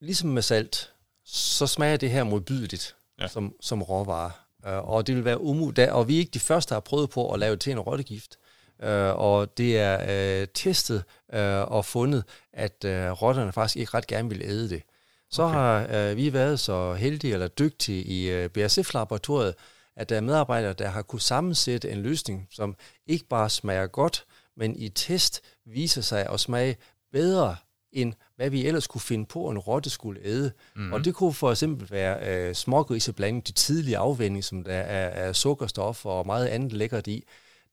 ligesom 0.00 0.30
med 0.30 0.42
salt, 0.42 0.92
så 1.24 1.66
smager 1.66 1.96
det 1.96 2.10
her 2.10 2.24
modbydeligt 2.24 2.96
ja. 3.20 3.28
som, 3.28 3.54
som 3.60 3.82
råvare. 3.82 4.30
Øh, 4.66 4.88
og 4.88 5.06
det 5.06 5.16
vil 5.16 5.24
være 5.24 5.40
umuligt, 5.40 5.90
og 5.90 6.08
vi 6.08 6.14
er 6.14 6.18
ikke 6.18 6.30
de 6.30 6.40
første, 6.40 6.68
der 6.68 6.74
har 6.74 6.80
prøvet 6.80 7.10
på 7.10 7.32
at 7.32 7.40
lave 7.40 7.52
det 7.52 7.60
til 7.60 7.72
en 7.72 7.80
rottegift 7.80 8.38
øh, 8.82 9.18
og 9.18 9.58
det 9.58 9.78
er 9.78 10.40
øh, 10.40 10.48
testet 10.54 11.04
øh, 11.32 11.60
og 11.60 11.84
fundet, 11.84 12.24
at 12.52 12.84
øh, 12.84 13.10
rotterne 13.10 13.52
faktisk 13.52 13.76
ikke 13.76 13.94
ret 13.94 14.06
gerne 14.06 14.28
vil 14.28 14.42
æde 14.42 14.70
det. 14.70 14.82
Så 15.30 15.42
okay. 15.42 15.54
har 15.54 15.86
øh, 15.90 16.16
vi 16.16 16.32
været 16.32 16.60
så 16.60 16.94
heldige 16.94 17.32
eller 17.32 17.48
dygtige 17.48 18.02
i 18.02 18.30
øh, 18.30 18.50
BASF-laboratoriet, 18.50 19.54
at 19.96 20.08
der 20.08 20.16
er 20.16 20.20
medarbejdere, 20.20 20.72
der 20.72 20.88
har 20.88 21.02
kunne 21.02 21.20
sammensætte 21.20 21.90
en 21.90 21.98
løsning, 21.98 22.48
som 22.50 22.76
ikke 23.06 23.24
bare 23.24 23.50
smager 23.50 23.86
godt, 23.86 24.24
men 24.56 24.76
i 24.76 24.88
test 24.88 25.40
viser 25.66 26.02
sig 26.02 26.26
at 26.26 26.40
smage 26.40 26.76
bedre 27.12 27.56
end 27.92 28.12
hvad 28.36 28.50
vi 28.50 28.66
ellers 28.66 28.86
kunne 28.86 29.00
finde 29.00 29.26
på, 29.26 29.48
en 29.50 29.58
rotte 29.58 29.90
skulle 29.90 30.20
æde. 30.24 30.52
Mm. 30.76 30.92
Og 30.92 31.04
det 31.04 31.14
kunne 31.14 31.32
for 31.32 31.50
eksempel 31.50 31.90
være 31.90 32.28
øh, 32.28 32.54
smågrise 32.54 33.12
blandt 33.12 33.46
de 33.46 33.52
tidlige 33.52 33.98
afvending, 33.98 34.44
som 34.44 34.64
der 34.64 34.74
er, 34.74 35.08
er 35.08 35.32
sukkerstof 35.32 36.06
og 36.06 36.26
meget 36.26 36.46
andet 36.46 36.72
lækkert 36.72 37.06
i. 37.06 37.24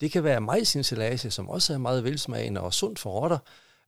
Det 0.02 0.12
kan 0.12 0.24
være 0.24 0.42
majsinsilage, 0.42 1.32
som 1.32 1.50
også 1.50 1.74
er 1.74 1.78
meget 1.78 2.04
velsmagende 2.04 2.62
og 2.62 2.74
sundt 2.74 3.00
for 3.00 3.10
rotter. 3.10 3.38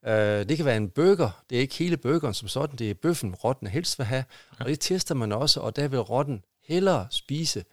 Uh, 0.07 0.13
det 0.13 0.57
kan 0.57 0.65
være 0.65 0.77
en 0.77 0.89
burger. 0.89 1.43
Det 1.49 1.55
er 1.55 1.59
ikke 1.59 1.75
hele 1.75 1.97
burgeren 1.97 2.33
som 2.33 2.47
sådan, 2.47 2.77
det 2.77 2.89
er 2.89 2.93
bøffen, 2.93 3.35
rotten 3.35 3.67
helst 3.67 3.99
vil 3.99 4.05
have. 4.05 4.23
Og 4.59 4.65
det 4.65 4.79
tester 4.79 5.15
man 5.15 5.31
også, 5.31 5.59
og 5.59 5.75
der 5.75 5.87
vil 5.87 5.99
rotten 5.99 6.43
hellere 6.63 7.07
spise 7.09 7.65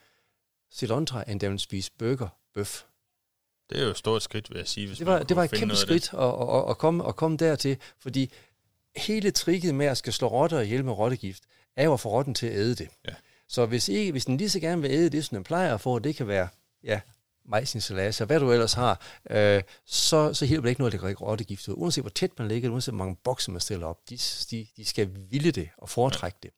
cilantro, 0.72 1.18
end 1.28 1.40
den 1.40 1.50
vil 1.50 1.60
spise 1.60 1.90
burger, 1.98 2.28
bøf. 2.54 2.82
Det 3.70 3.78
er 3.78 3.84
jo 3.84 3.90
et 3.90 3.98
stort 3.98 4.22
skridt, 4.22 4.50
vil 4.50 4.58
jeg 4.58 4.68
sige. 4.68 4.86
Hvis 4.86 4.98
det 4.98 5.06
var, 5.06 5.22
det 5.22 5.36
var 5.36 5.44
et 5.44 5.50
kæmpe 5.50 5.76
skridt 5.76 6.14
at, 6.14 6.20
at, 6.24 6.70
at, 6.70 6.78
komme, 6.78 7.08
at 7.08 7.16
komme 7.16 7.36
dertil, 7.36 7.76
fordi 7.98 8.32
hele 8.96 9.30
tricket 9.30 9.74
med 9.74 9.86
at 9.86 9.98
skal 9.98 10.12
slå 10.12 10.28
rotter 10.28 10.60
ihjel 10.60 10.84
med 10.84 10.92
rottegift, 10.92 11.42
er 11.76 11.84
jo 11.84 11.92
at 11.92 12.00
få 12.00 12.08
rotten 12.08 12.34
til 12.34 12.46
at 12.46 12.52
æde 12.52 12.74
det. 12.74 12.88
Ja. 13.08 13.14
Så 13.48 13.66
hvis, 13.66 13.88
ikke, 13.88 14.12
hvis 14.12 14.24
den 14.24 14.36
lige 14.36 14.50
så 14.50 14.60
gerne 14.60 14.82
vil 14.82 14.90
æde 14.90 15.10
det, 15.10 15.24
som 15.24 15.36
den 15.36 15.44
plejer 15.44 15.74
at 15.74 15.80
få, 15.80 15.98
det 15.98 16.16
kan 16.16 16.28
være 16.28 16.48
ja, 16.84 17.00
majsinsalage, 17.48 18.24
og 18.24 18.26
hvad 18.26 18.40
du 18.40 18.52
ellers 18.52 18.72
har, 18.72 19.00
øh, 19.30 19.62
så, 19.86 20.34
så 20.34 20.46
hjælper 20.46 20.62
det 20.62 20.70
ikke 20.70 20.80
noget, 20.80 20.94
at 20.94 21.00
det 21.00 21.16
går 21.16 21.26
rottegift 21.26 21.68
ud. 21.68 21.74
Uanset 21.76 22.04
hvor 22.04 22.10
tæt 22.10 22.30
man 22.38 22.48
ligger, 22.48 22.70
uanset 22.70 22.94
hvor 22.94 23.04
mange 23.04 23.16
bokse 23.24 23.50
man 23.50 23.60
stiller 23.60 23.86
op, 23.86 23.98
de, 24.10 24.18
de, 24.50 24.66
de 24.76 24.84
skal 24.84 25.10
ville 25.30 25.50
det 25.50 25.68
og 25.78 25.88
foretrække 25.88 26.38
det. 26.42 26.50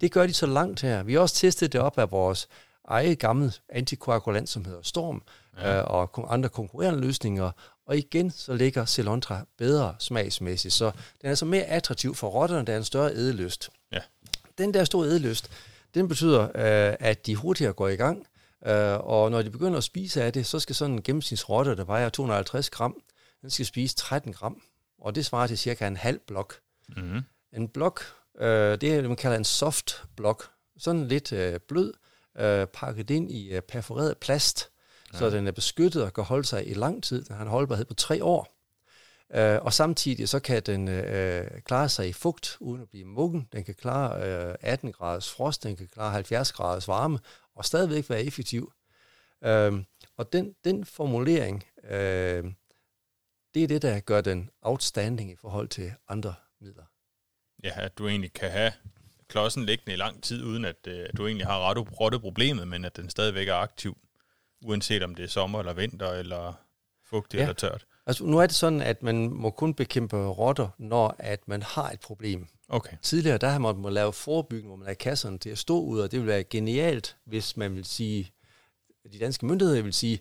Det 0.00 0.12
gør 0.12 0.26
de 0.26 0.34
så 0.34 0.46
langt 0.46 0.82
her. 0.82 1.02
Vi 1.02 1.12
har 1.12 1.20
også 1.20 1.34
testet 1.34 1.72
det 1.72 1.80
op 1.80 1.98
af 1.98 2.10
vores 2.10 2.48
eget 2.84 3.18
gamle 3.18 3.52
antikoagulant, 3.68 4.48
som 4.48 4.64
hedder 4.64 4.82
Storm, 4.82 5.22
ja. 5.56 5.78
øh, 5.78 5.84
og 5.86 6.34
andre 6.34 6.48
konkurrerende 6.48 7.00
løsninger. 7.00 7.50
Og 7.86 7.96
igen, 7.96 8.30
så 8.30 8.54
ligger 8.54 8.84
Celontra 8.84 9.46
bedre 9.58 9.94
smagsmæssigt, 9.98 10.74
så 10.74 10.90
den 11.22 11.30
er 11.30 11.34
så 11.34 11.44
mere 11.44 11.64
attraktiv 11.64 12.14
for 12.14 12.28
rotterne, 12.28 12.66
der 12.66 12.72
er 12.72 12.76
en 12.76 12.84
større 12.84 13.10
ædeløst. 13.10 13.70
Ja. 13.92 14.00
Den 14.58 14.74
der 14.74 14.84
store 14.84 15.06
ædeløst, 15.06 15.50
den 15.94 16.08
betyder, 16.08 16.42
øh, 16.42 16.96
at 17.00 17.26
de 17.26 17.36
hurtigere 17.36 17.72
går 17.72 17.88
i 17.88 17.96
gang, 17.96 18.26
Øh, 18.66 18.98
og 19.00 19.30
når 19.30 19.42
de 19.42 19.50
begynder 19.50 19.78
at 19.78 19.84
spise 19.84 20.22
af 20.22 20.32
det, 20.32 20.46
så 20.46 20.60
skal 20.60 20.74
sådan 20.74 20.94
en 20.94 21.02
gennemsnitsrotte, 21.02 21.76
der 21.76 21.84
vejer 21.84 22.08
250 22.08 22.70
gram, 22.70 23.00
den 23.42 23.50
skal 23.50 23.66
spise 23.66 23.96
13 23.96 24.32
gram. 24.32 24.62
Og 24.98 25.14
det 25.14 25.26
svarer 25.26 25.46
til 25.46 25.58
cirka 25.58 25.86
en 25.86 25.96
halv 25.96 26.18
blok. 26.26 26.60
Mm-hmm. 26.96 27.20
En 27.52 27.68
blok, 27.68 28.02
øh, 28.38 28.48
det 28.80 28.82
er 28.82 29.00
det, 29.00 29.04
man 29.04 29.16
kalder 29.16 29.36
en 29.36 29.44
soft 29.44 30.04
blok. 30.16 30.50
Sådan 30.78 31.08
lidt 31.08 31.32
øh, 31.32 31.60
blød, 31.68 31.92
øh, 32.38 32.66
pakket 32.66 33.10
ind 33.10 33.30
i 33.30 33.48
øh, 33.48 33.62
perforeret 33.62 34.18
plast, 34.18 34.68
ja. 35.12 35.18
så 35.18 35.30
den 35.30 35.46
er 35.46 35.52
beskyttet 35.52 36.02
og 36.02 36.14
kan 36.14 36.24
holde 36.24 36.44
sig 36.44 36.68
i 36.68 36.74
lang 36.74 37.02
tid. 37.02 37.24
Den 37.24 37.36
har 37.36 37.42
en 37.42 37.50
holdbarhed 37.50 37.84
på 37.84 37.94
tre 37.94 38.24
år. 38.24 38.56
Øh, 39.34 39.58
og 39.62 39.72
samtidig 39.72 40.28
så 40.28 40.40
kan 40.40 40.62
den 40.66 40.88
øh, 40.88 41.50
klare 41.64 41.88
sig 41.88 42.08
i 42.08 42.12
fugt 42.12 42.56
uden 42.60 42.82
at 42.82 42.88
blive 42.88 43.04
muggen. 43.04 43.48
Den 43.52 43.64
kan 43.64 43.74
klare 43.74 44.48
øh, 44.48 44.54
18 44.60 44.92
graders 44.92 45.30
frost, 45.30 45.62
den 45.62 45.76
kan 45.76 45.88
klare 45.88 46.12
70 46.12 46.52
graders 46.52 46.88
varme, 46.88 47.18
og 47.56 47.64
stadigvæk 47.64 48.10
være 48.10 48.24
effektiv. 48.24 48.72
Øh, 49.44 49.72
og 50.16 50.32
den, 50.32 50.54
den 50.64 50.84
formulering, 50.84 51.64
øh, 51.84 52.44
det 53.54 53.62
er 53.62 53.68
det, 53.68 53.82
der 53.82 54.00
gør 54.00 54.20
den 54.20 54.50
outstanding 54.62 55.30
i 55.30 55.36
forhold 55.36 55.68
til 55.68 55.92
andre 56.08 56.34
midler. 56.60 56.84
Ja, 57.64 57.72
at 57.76 57.98
du 57.98 58.08
egentlig 58.08 58.32
kan 58.32 58.50
have 58.50 58.72
klodsen 59.28 59.66
liggende 59.66 59.92
i 59.92 59.96
lang 59.96 60.22
tid, 60.22 60.44
uden 60.44 60.64
at, 60.64 60.86
øh, 60.86 61.08
du 61.16 61.26
egentlig 61.26 61.46
har 61.46 61.74
rottet 62.00 62.20
problemet, 62.20 62.68
men 62.68 62.84
at 62.84 62.96
den 62.96 63.10
stadigvæk 63.10 63.48
er 63.48 63.54
aktiv, 63.54 63.96
uanset 64.62 65.02
om 65.02 65.14
det 65.14 65.24
er 65.24 65.28
sommer 65.28 65.58
eller 65.58 65.72
vinter, 65.72 66.10
eller 66.10 66.52
fugtigt 67.04 67.38
ja. 67.40 67.44
eller 67.44 67.54
tørt. 67.54 67.86
Altså, 68.06 68.24
nu 68.24 68.38
er 68.38 68.46
det 68.46 68.56
sådan, 68.56 68.82
at 68.82 69.02
man 69.02 69.28
må 69.28 69.50
kun 69.50 69.74
bekæmpe 69.74 70.16
rotter, 70.16 70.68
når 70.78 71.16
at 71.18 71.48
man 71.48 71.62
har 71.62 71.90
et 71.90 72.00
problem. 72.00 72.48
Okay. 72.68 72.96
Tidligere, 73.02 73.38
der 73.38 73.48
har 73.48 73.58
man 73.58 73.76
måttet 73.76 73.92
lave 73.92 74.12
forebyggende, 74.12 74.68
hvor 74.68 74.76
man 74.76 74.86
har 74.86 74.94
kasserne 74.94 75.38
til 75.38 75.50
at 75.50 75.58
stå 75.58 75.80
ud, 75.80 76.00
og 76.00 76.12
det 76.12 76.20
vil 76.20 76.26
være 76.26 76.44
genialt, 76.44 77.16
hvis 77.24 77.56
man 77.56 77.74
vil 77.74 77.84
sige, 77.84 78.32
de 79.12 79.18
danske 79.18 79.46
myndigheder 79.46 79.82
vil 79.82 79.92
sige, 79.92 80.20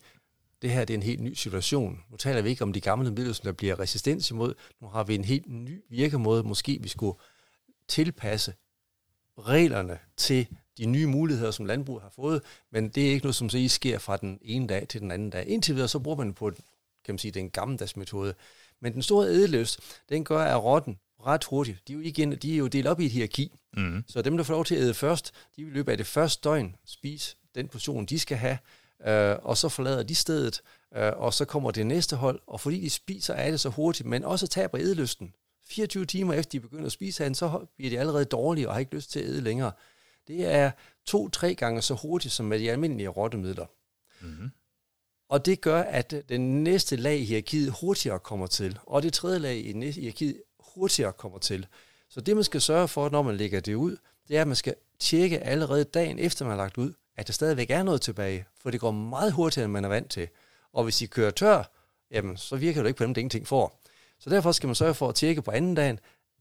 det 0.62 0.72
her 0.72 0.86
det 0.86 0.94
er 0.94 0.98
en 0.98 1.04
helt 1.04 1.22
ny 1.22 1.34
situation. 1.34 2.04
Nu 2.10 2.18
taler 2.18 2.42
vi 2.42 2.50
ikke 2.50 2.64
om 2.64 2.74
de 2.74 2.82
gamle 2.82 3.12
midler, 3.12 3.40
der 3.44 3.52
bliver 3.52 3.80
resistens 3.80 4.32
imod. 4.32 4.54
Nu 4.82 4.88
har 4.88 5.04
vi 5.04 5.16
en 5.16 5.26
helt 5.26 5.48
ny 5.48 5.82
virkemåde. 5.90 6.44
Måske 6.44 6.80
vi 6.82 6.90
skulle 6.90 7.18
tilpasse 7.88 8.54
reglerne 9.40 10.00
til 10.18 10.48
de 10.78 10.86
nye 10.86 11.08
muligheder, 11.08 11.52
som 11.52 11.66
landbruget 11.66 12.02
har 12.02 12.10
fået, 12.10 12.42
men 12.72 12.90
det 12.90 13.08
er 13.08 13.12
ikke 13.12 13.26
noget, 13.26 13.36
som 13.36 13.50
så 13.50 13.58
I 13.58 13.68
sker 13.68 14.00
fra 14.00 14.18
den 14.18 14.40
ene 14.42 14.68
dag 14.68 14.88
til 14.88 15.02
den 15.02 15.12
anden 15.12 15.30
dag. 15.30 15.48
Indtil 15.48 15.76
videre, 15.76 15.88
så 15.88 16.00
bruger 16.00 16.18
man 16.18 16.34
på 16.34 16.52
kan 17.06 17.14
man 17.14 17.20
sige, 17.20 17.32
den 17.32 17.50
gammeldags 17.50 17.98
metode. 17.98 18.34
Men 18.80 18.94
den 18.94 19.02
store 19.02 19.28
edeløs, 19.28 19.80
den 20.10 20.24
gør, 20.24 20.40
at 20.40 20.64
rotten 20.64 21.00
ret 21.26 21.44
hurtigt, 21.44 21.88
de 21.88 21.94
er 21.94 21.98
jo, 21.98 22.02
igen, 22.04 22.32
de 22.32 22.54
er 22.54 22.58
jo 22.58 22.68
delt 22.68 22.88
op 22.88 23.00
i 23.00 23.06
et 23.06 23.12
hierarki. 23.12 23.52
Mm. 23.78 24.04
Så 24.08 24.22
dem, 24.22 24.38
der 24.38 24.44
får 24.44 24.54
lov 24.54 24.66
til 24.66 24.76
at 24.76 24.82
æde 24.82 24.94
først, 24.94 25.32
de 25.56 25.64
vil 25.64 25.74
løbe 25.74 25.92
af 25.92 25.98
det 25.98 26.08
første 26.08 26.50
døgn 26.50 26.76
spise 26.86 27.36
den 27.56 27.68
portion, 27.68 28.06
de 28.06 28.20
skal 28.20 28.38
have, 28.38 28.58
øh, 29.08 29.38
og 29.42 29.58
så 29.58 29.70
forlader 29.70 30.04
de 30.04 30.16
stedet, 30.16 30.62
øh, 30.96 31.12
og 31.16 31.34
så 31.34 31.46
kommer 31.46 31.72
det 31.72 31.86
næste 31.86 32.16
hold, 32.16 32.40
og 32.48 32.62
fordi 32.62 32.82
de 32.82 32.90
spiser 32.90 33.34
af 33.34 33.52
det 33.52 33.60
så 33.60 33.70
hurtigt, 33.70 34.10
men 34.10 34.24
også 34.24 34.48
taber 34.48 34.78
edeløsten, 34.78 35.34
24 35.68 36.06
timer 36.06 36.34
efter 36.34 36.52
de 36.52 36.60
begynder 36.60 36.86
at 36.86 36.92
spise 36.92 37.24
af 37.24 37.30
den, 37.30 37.36
så 37.36 37.66
bliver 37.76 37.90
de 37.90 38.00
allerede 38.00 38.26
dårlige 38.26 38.68
og 38.68 38.74
har 38.74 38.80
ikke 38.80 38.96
lyst 38.96 39.12
til 39.12 39.20
at 39.20 39.26
æde 39.26 39.42
længere. 39.42 39.72
Det 40.28 40.46
er 40.46 40.72
to-tre 41.06 41.56
gange 41.56 41.82
så 41.82 41.94
hurtigt 41.94 42.34
som 42.34 42.46
med 42.46 42.60
de 42.60 42.72
almindelige 42.72 43.08
rottemidler. 43.08 43.66
Mm-hmm. 44.22 44.52
Og 45.30 45.46
det 45.46 45.62
gør, 45.62 45.82
at 45.82 46.24
den 46.30 46.64
næste 46.64 46.96
lag 46.96 47.20
i 47.20 47.24
hierarkiet 47.24 47.74
hurtigere 47.82 48.20
kommer 48.20 48.48
til, 48.48 48.80
og 48.84 49.04
det 49.04 49.14
tredje 49.14 49.40
lag 49.40 49.58
i 49.58 49.92
hierarkiet 49.92 50.42
hurtigere 50.76 51.14
kommer 51.14 51.40
til. 51.40 51.68
Så 52.10 52.22
det, 52.22 52.36
man 52.36 52.44
skal 52.44 52.62
sørge 52.62 52.88
for, 52.88 53.10
når 53.10 53.22
man 53.22 53.38
lægger 53.38 53.60
det 53.60 53.76
ud, 53.76 53.98
det 54.28 54.38
er, 54.38 54.42
at 54.42 54.48
man 54.48 54.56
skal 54.56 54.76
tjekke 55.00 55.40
allerede 55.40 55.84
dagen 55.84 56.20
efter, 56.20 56.46
man 56.46 56.52
har 56.58 56.64
lagt 56.64 56.78
ud, 56.78 56.94
at 57.16 57.28
der 57.28 57.34
stadigvæk 57.34 57.70
er 57.70 57.84
noget 57.84 58.02
tilbage, 58.02 58.46
for 58.62 58.72
det 58.72 58.80
går 58.80 58.92
meget 58.92 59.32
hurtigere, 59.34 59.66
end 59.66 59.72
man 59.72 59.86
er 59.86 59.90
vant 59.90 60.12
til. 60.12 60.28
Og 60.74 60.84
hvis 60.84 61.02
I 61.02 61.06
kører 61.06 61.32
tør, 61.32 61.64
jamen, 62.12 62.38
så 62.38 62.56
virker 62.56 62.82
det 62.82 62.90
ikke 62.90 62.98
på 62.98 63.04
dem, 63.04 63.14
det 63.14 63.22
ingenting 63.22 63.48
får. 63.48 63.82
Så 64.20 64.30
derfor 64.30 64.52
skal 64.52 64.68
man 64.68 64.76
sørge 64.76 64.94
for 64.94 65.10
at 65.10 65.16
tjekke 65.16 65.42
på 65.42 65.52
anden 65.52 65.76
dagen, 65.76 66.00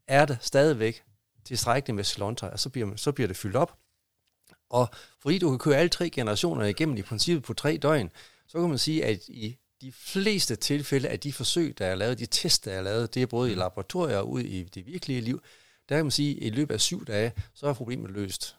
er 0.09 0.25
det 0.25 0.39
stadigvæk 0.41 1.05
tilstrækkeligt 1.45 1.97
med 1.97 2.05
cilantro, 2.05 2.47
og 2.47 2.53
altså, 2.53 2.63
så 2.63 2.71
bliver, 2.71 2.97
så 2.97 3.13
bliver 3.13 3.29
det 3.29 3.37
fyldt 3.37 3.57
op. 3.57 3.79
Og 4.71 4.89
fordi 5.21 5.39
du 5.39 5.51
kan 5.51 5.59
køre 5.59 5.77
alle 5.77 5.89
tre 5.89 6.11
generationer 6.11 6.65
igennem 6.65 6.97
i 6.97 7.03
princippet 7.03 7.45
på 7.45 7.55
tre 7.55 7.77
døgn, 7.77 8.11
så 8.47 8.61
kan 8.61 8.69
man 8.69 8.79
sige, 8.79 9.05
at 9.05 9.29
i 9.29 9.59
de 9.81 9.93
fleste 9.93 10.57
tilfælde 10.57 11.09
af 11.09 11.21
de 11.21 11.33
forsøg, 11.33 11.79
der 11.79 11.87
er 11.87 11.95
lavet, 11.95 12.19
de 12.19 12.27
test, 12.27 12.65
der 12.65 12.73
er 12.73 12.83
lavet, 12.83 13.15
det 13.15 13.23
er 13.23 13.27
både 13.27 13.53
i 13.53 13.55
laboratorier 13.55 14.19
og 14.19 14.31
ude 14.31 14.47
i 14.47 14.65
det 14.65 14.87
virkelige 14.87 15.21
liv, 15.21 15.43
der 15.89 15.97
kan 15.97 16.05
man 16.05 16.11
sige, 16.11 16.37
at 16.37 16.43
i 16.43 16.51
løbet 16.51 16.75
af 16.75 16.81
syv 16.81 17.05
dage, 17.07 17.33
så 17.55 17.67
er 17.67 17.73
problemet 17.73 18.11
løst. 18.11 18.57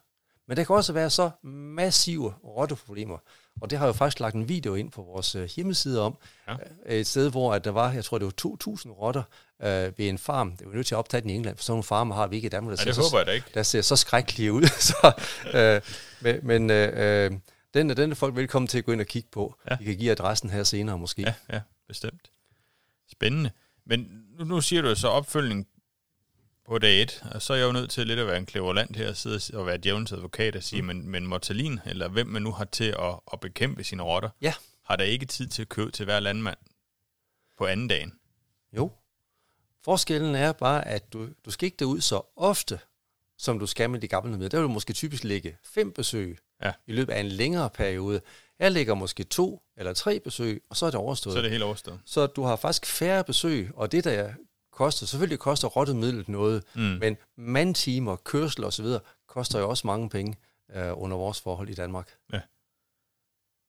Men 0.48 0.58
der 0.58 0.64
kan 0.64 0.76
også 0.76 0.94
være 0.94 1.10
så 1.10 1.30
massive 1.44 2.34
rotteproblemer, 2.44 3.18
og 3.62 3.70
det 3.70 3.78
har 3.78 3.86
jeg 3.86 3.94
jo 3.94 3.98
faktisk 3.98 4.20
lagt 4.20 4.36
en 4.36 4.50
video 4.50 4.76
ind 4.76 4.92
på 4.92 5.02
vores 5.02 5.36
øh, 5.36 5.50
hjemmeside 5.56 6.02
om, 6.02 6.18
ja. 6.48 6.54
Øh, 6.86 7.00
et 7.00 7.08
sted, 7.08 7.32
hvor 7.32 7.54
at 7.54 7.66
der 7.66 7.72
var, 7.72 7.92
jeg 7.92 8.06
tror 8.06 8.18
det 8.18 8.26
var 8.26 8.52
2.000 8.78 8.92
rotter 8.92 9.24
øh, 9.62 9.68
ved 9.98 10.10
en 10.10 10.18
farm. 10.18 10.58
Det 10.58 10.68
var 10.68 10.74
nødt 10.74 10.88
til 10.88 10.96
at 10.96 11.00
optage 11.00 11.22
den 11.22 11.30
i 11.30 11.34
England, 11.34 11.58
for 11.58 11.64
sådan 11.64 11.72
nogle 11.72 11.84
farmer 11.84 12.16
har 12.16 12.28
vi 12.28 12.36
ikke 12.36 12.46
i 12.46 12.50
Danmark, 12.50 12.78
der, 12.78 12.84
ja, 12.86 12.92
det 12.92 12.98
håber 12.98 13.18
jeg 13.18 13.28
da 13.28 13.32
ikke. 13.32 13.48
der 13.54 13.64
ser 13.64 13.82
så 13.82 13.96
skrækkelige 13.96 14.54
ud. 14.54 14.68
så, 14.92 15.12
øh, 15.54 15.82
men 16.22 16.48
men 16.48 16.70
øh, 16.70 17.32
den, 17.76 17.90
den 17.90 18.12
er 18.12 18.16
folk 18.16 18.36
velkommen 18.36 18.68
til 18.68 18.78
at 18.78 18.86
gå 18.86 18.92
ind 18.92 19.02
og 19.02 19.08
kigge 19.08 19.30
på. 19.32 19.56
Ja. 19.70 19.78
Vi 19.80 19.86
kan 19.86 19.98
give 19.98 20.12
adressen 20.12 20.50
her 20.50 20.64
senere 20.64 20.98
måske. 20.98 21.22
Ja, 21.22 21.34
ja 21.50 21.62
bestemt. 21.88 22.32
Spændende. 23.12 23.52
Men 23.86 24.26
nu, 24.38 24.44
nu 24.44 24.62
siger 24.62 24.82
du 24.82 24.96
så 24.96 25.08
opfølgning 25.08 25.68
på 26.66 26.78
dag 26.78 27.02
1, 27.02 27.24
og 27.32 27.42
så 27.42 27.54
er 27.54 27.58
jeg 27.58 27.66
jo 27.66 27.72
nødt 27.72 27.90
til 27.90 28.08
lidt 28.08 28.20
at 28.20 28.28
være 28.28 28.38
en 28.38 28.46
klæverland 28.46 28.96
her 28.96 29.10
og 29.10 29.18
sidde 29.18 29.60
og 29.60 29.66
være 29.66 29.78
djævelens 29.78 30.12
advokat 30.12 30.56
og 30.56 30.64
sige, 30.64 30.82
mm. 30.82 30.88
men, 30.88 31.10
men 31.10 31.28
Mortalin, 31.28 31.80
eller 31.86 32.08
hvem 32.08 32.28
man 32.28 32.42
nu 32.42 32.52
har 32.52 32.66
til 32.66 32.96
at, 33.00 33.20
at 33.34 33.40
bekæmpe 33.40 33.84
sine 33.84 34.04
rotter, 34.04 34.30
ja. 34.42 34.54
har 34.84 34.96
der 34.96 35.04
ikke 35.04 35.26
tid 35.26 35.48
til 35.48 35.62
at 35.62 35.70
købe 35.70 35.92
til 35.92 36.06
hver 36.06 36.20
landmand 36.20 36.58
på 37.58 37.66
anden 37.66 37.88
dagen? 37.88 38.14
Jo. 38.78 38.92
Forskellen 39.84 40.36
er 40.36 40.52
bare, 40.52 40.88
at 40.88 41.14
du, 41.14 41.30
du 41.46 41.52
skal 41.52 41.66
ikke 41.66 41.78
derud 41.80 42.02
så 42.02 42.22
ofte, 42.36 42.80
som 43.38 43.60
du 43.60 43.66
skal 43.66 43.90
med 43.90 44.00
de 44.00 44.08
gamle 44.08 44.38
med. 44.38 44.50
Der 44.50 44.58
vil 44.58 44.64
du 44.64 44.74
måske 44.74 44.94
typisk 44.94 45.24
lægge 45.24 45.58
fem 45.64 45.92
besøg 45.92 46.38
ja. 46.64 46.72
i 46.88 46.94
løbet 46.94 47.14
af 47.14 47.20
en 47.20 47.26
længere 47.26 47.70
periode. 47.70 48.22
Jeg 48.60 48.72
lægger 48.72 48.94
måske 48.94 49.24
to 49.24 49.62
eller 49.78 49.94
tre 49.94 50.20
besøg, 50.20 50.64
og 50.70 50.78
så 50.78 50.86
er 50.86 50.92
det 50.92 51.00
overstået. 51.00 51.34
Så 51.34 51.38
er 51.38 51.42
det 51.42 51.52
helt 51.52 51.64
overstået. 51.64 52.00
Så 52.06 52.28
du 52.28 52.44
har 52.44 52.56
faktisk 52.56 52.86
færre 52.86 53.24
besøg, 53.24 53.72
og 53.74 53.92
det 53.92 54.04
der 54.04 54.34
koster, 54.72 55.06
selvfølgelig 55.06 55.40
koster 55.40 55.68
rottemiddel 55.68 56.26
noget, 56.28 56.64
mm. 56.74 56.82
men 56.82 57.18
mandtimer, 57.38 58.16
kørsel 58.16 58.64
osv. 58.64 58.86
koster 59.28 59.60
jo 59.60 59.70
også 59.70 59.88
mange 59.88 60.10
penge 60.10 60.36
øh, 60.76 61.02
under 61.02 61.18
vores 61.18 61.42
forhold 61.42 61.70
i 61.70 61.74
Danmark. 61.74 62.16
Ja. 62.34 62.40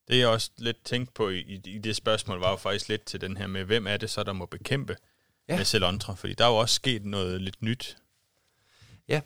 Det 0.09 0.19
jeg 0.19 0.29
også 0.29 0.51
lidt 0.59 0.85
tænkt 0.85 1.15
på 1.15 1.29
i, 1.29 1.61
i 1.65 1.79
det 1.79 1.97
spørgsmål, 1.97 2.41
var 2.41 2.51
jo 2.51 2.57
faktisk 2.57 2.89
lidt 2.89 3.05
til 3.05 3.21
den 3.21 3.37
her 3.37 3.47
med, 3.47 3.65
hvem 3.65 3.87
er 3.87 3.97
det 3.97 4.11
så, 4.11 4.23
der 4.23 4.33
må 4.33 4.47
bekæmpe 4.47 4.97
ja. 5.49 5.57
med 5.57 5.65
Celontra? 5.65 6.15
Fordi 6.15 6.35
der 6.35 6.45
er 6.45 6.49
jo 6.49 6.57
også 6.57 6.75
sket 6.75 7.05
noget 7.05 7.41
lidt 7.41 7.63
nyt. 7.63 7.97
Ja, 9.09 9.21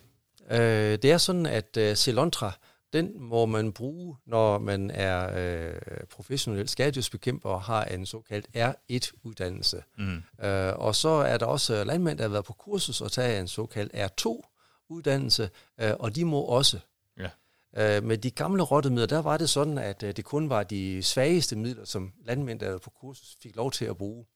øh, 0.50 0.98
det 1.02 1.04
er 1.04 1.18
sådan, 1.18 1.46
at 1.46 1.76
øh, 1.76 1.96
Celontra, 1.96 2.52
den 2.92 3.20
må 3.20 3.46
man 3.46 3.72
bruge, 3.72 4.16
når 4.26 4.59
man 4.59 4.90
er 4.90 5.31
øh, 5.37 5.81
professionel 6.11 6.68
skadedysbekæmper 6.68 7.48
og 7.48 7.62
har 7.62 7.85
en 7.85 8.07
såkaldt 8.07 8.46
R1-uddannelse. 8.57 9.83
Mm. 9.98 10.22
Øh, 10.44 10.79
og 10.79 10.94
så 10.94 11.09
er 11.09 11.38
der 11.38 11.46
også 11.46 11.85
landmænd, 11.85 12.18
der 12.18 12.24
har 12.24 12.29
været 12.29 12.44
på 12.44 12.53
kursus 12.53 13.00
og 13.00 13.12
taget 13.12 13.40
en 13.40 13.48
såkaldt 13.48 13.92
R2-uddannelse, 13.94 15.50
øh, 15.81 15.92
og 15.98 16.16
de 16.16 16.24
må 16.24 16.40
også. 16.40 16.79
Ja. 17.18 17.31
Øh, 17.76 18.05
med 18.05 18.18
de 18.18 18.31
gamle 18.31 18.62
rottemidler, 18.62 19.07
der 19.07 19.22
var 19.22 19.37
det 19.37 19.50
sådan, 19.50 19.79
at 19.79 20.03
øh, 20.03 20.16
det 20.16 20.24
kun 20.24 20.50
var 20.50 20.62
de 20.62 21.03
svageste 21.03 21.57
midler, 21.57 21.85
som 21.85 22.12
landmænd, 22.24 22.61
der 22.61 22.70
var 22.70 22.79
på 22.79 22.90
kursus, 22.90 23.37
fik 23.42 23.57
lov 23.57 23.70
til 23.70 23.85
at 23.85 23.96
bruge. 23.96 24.26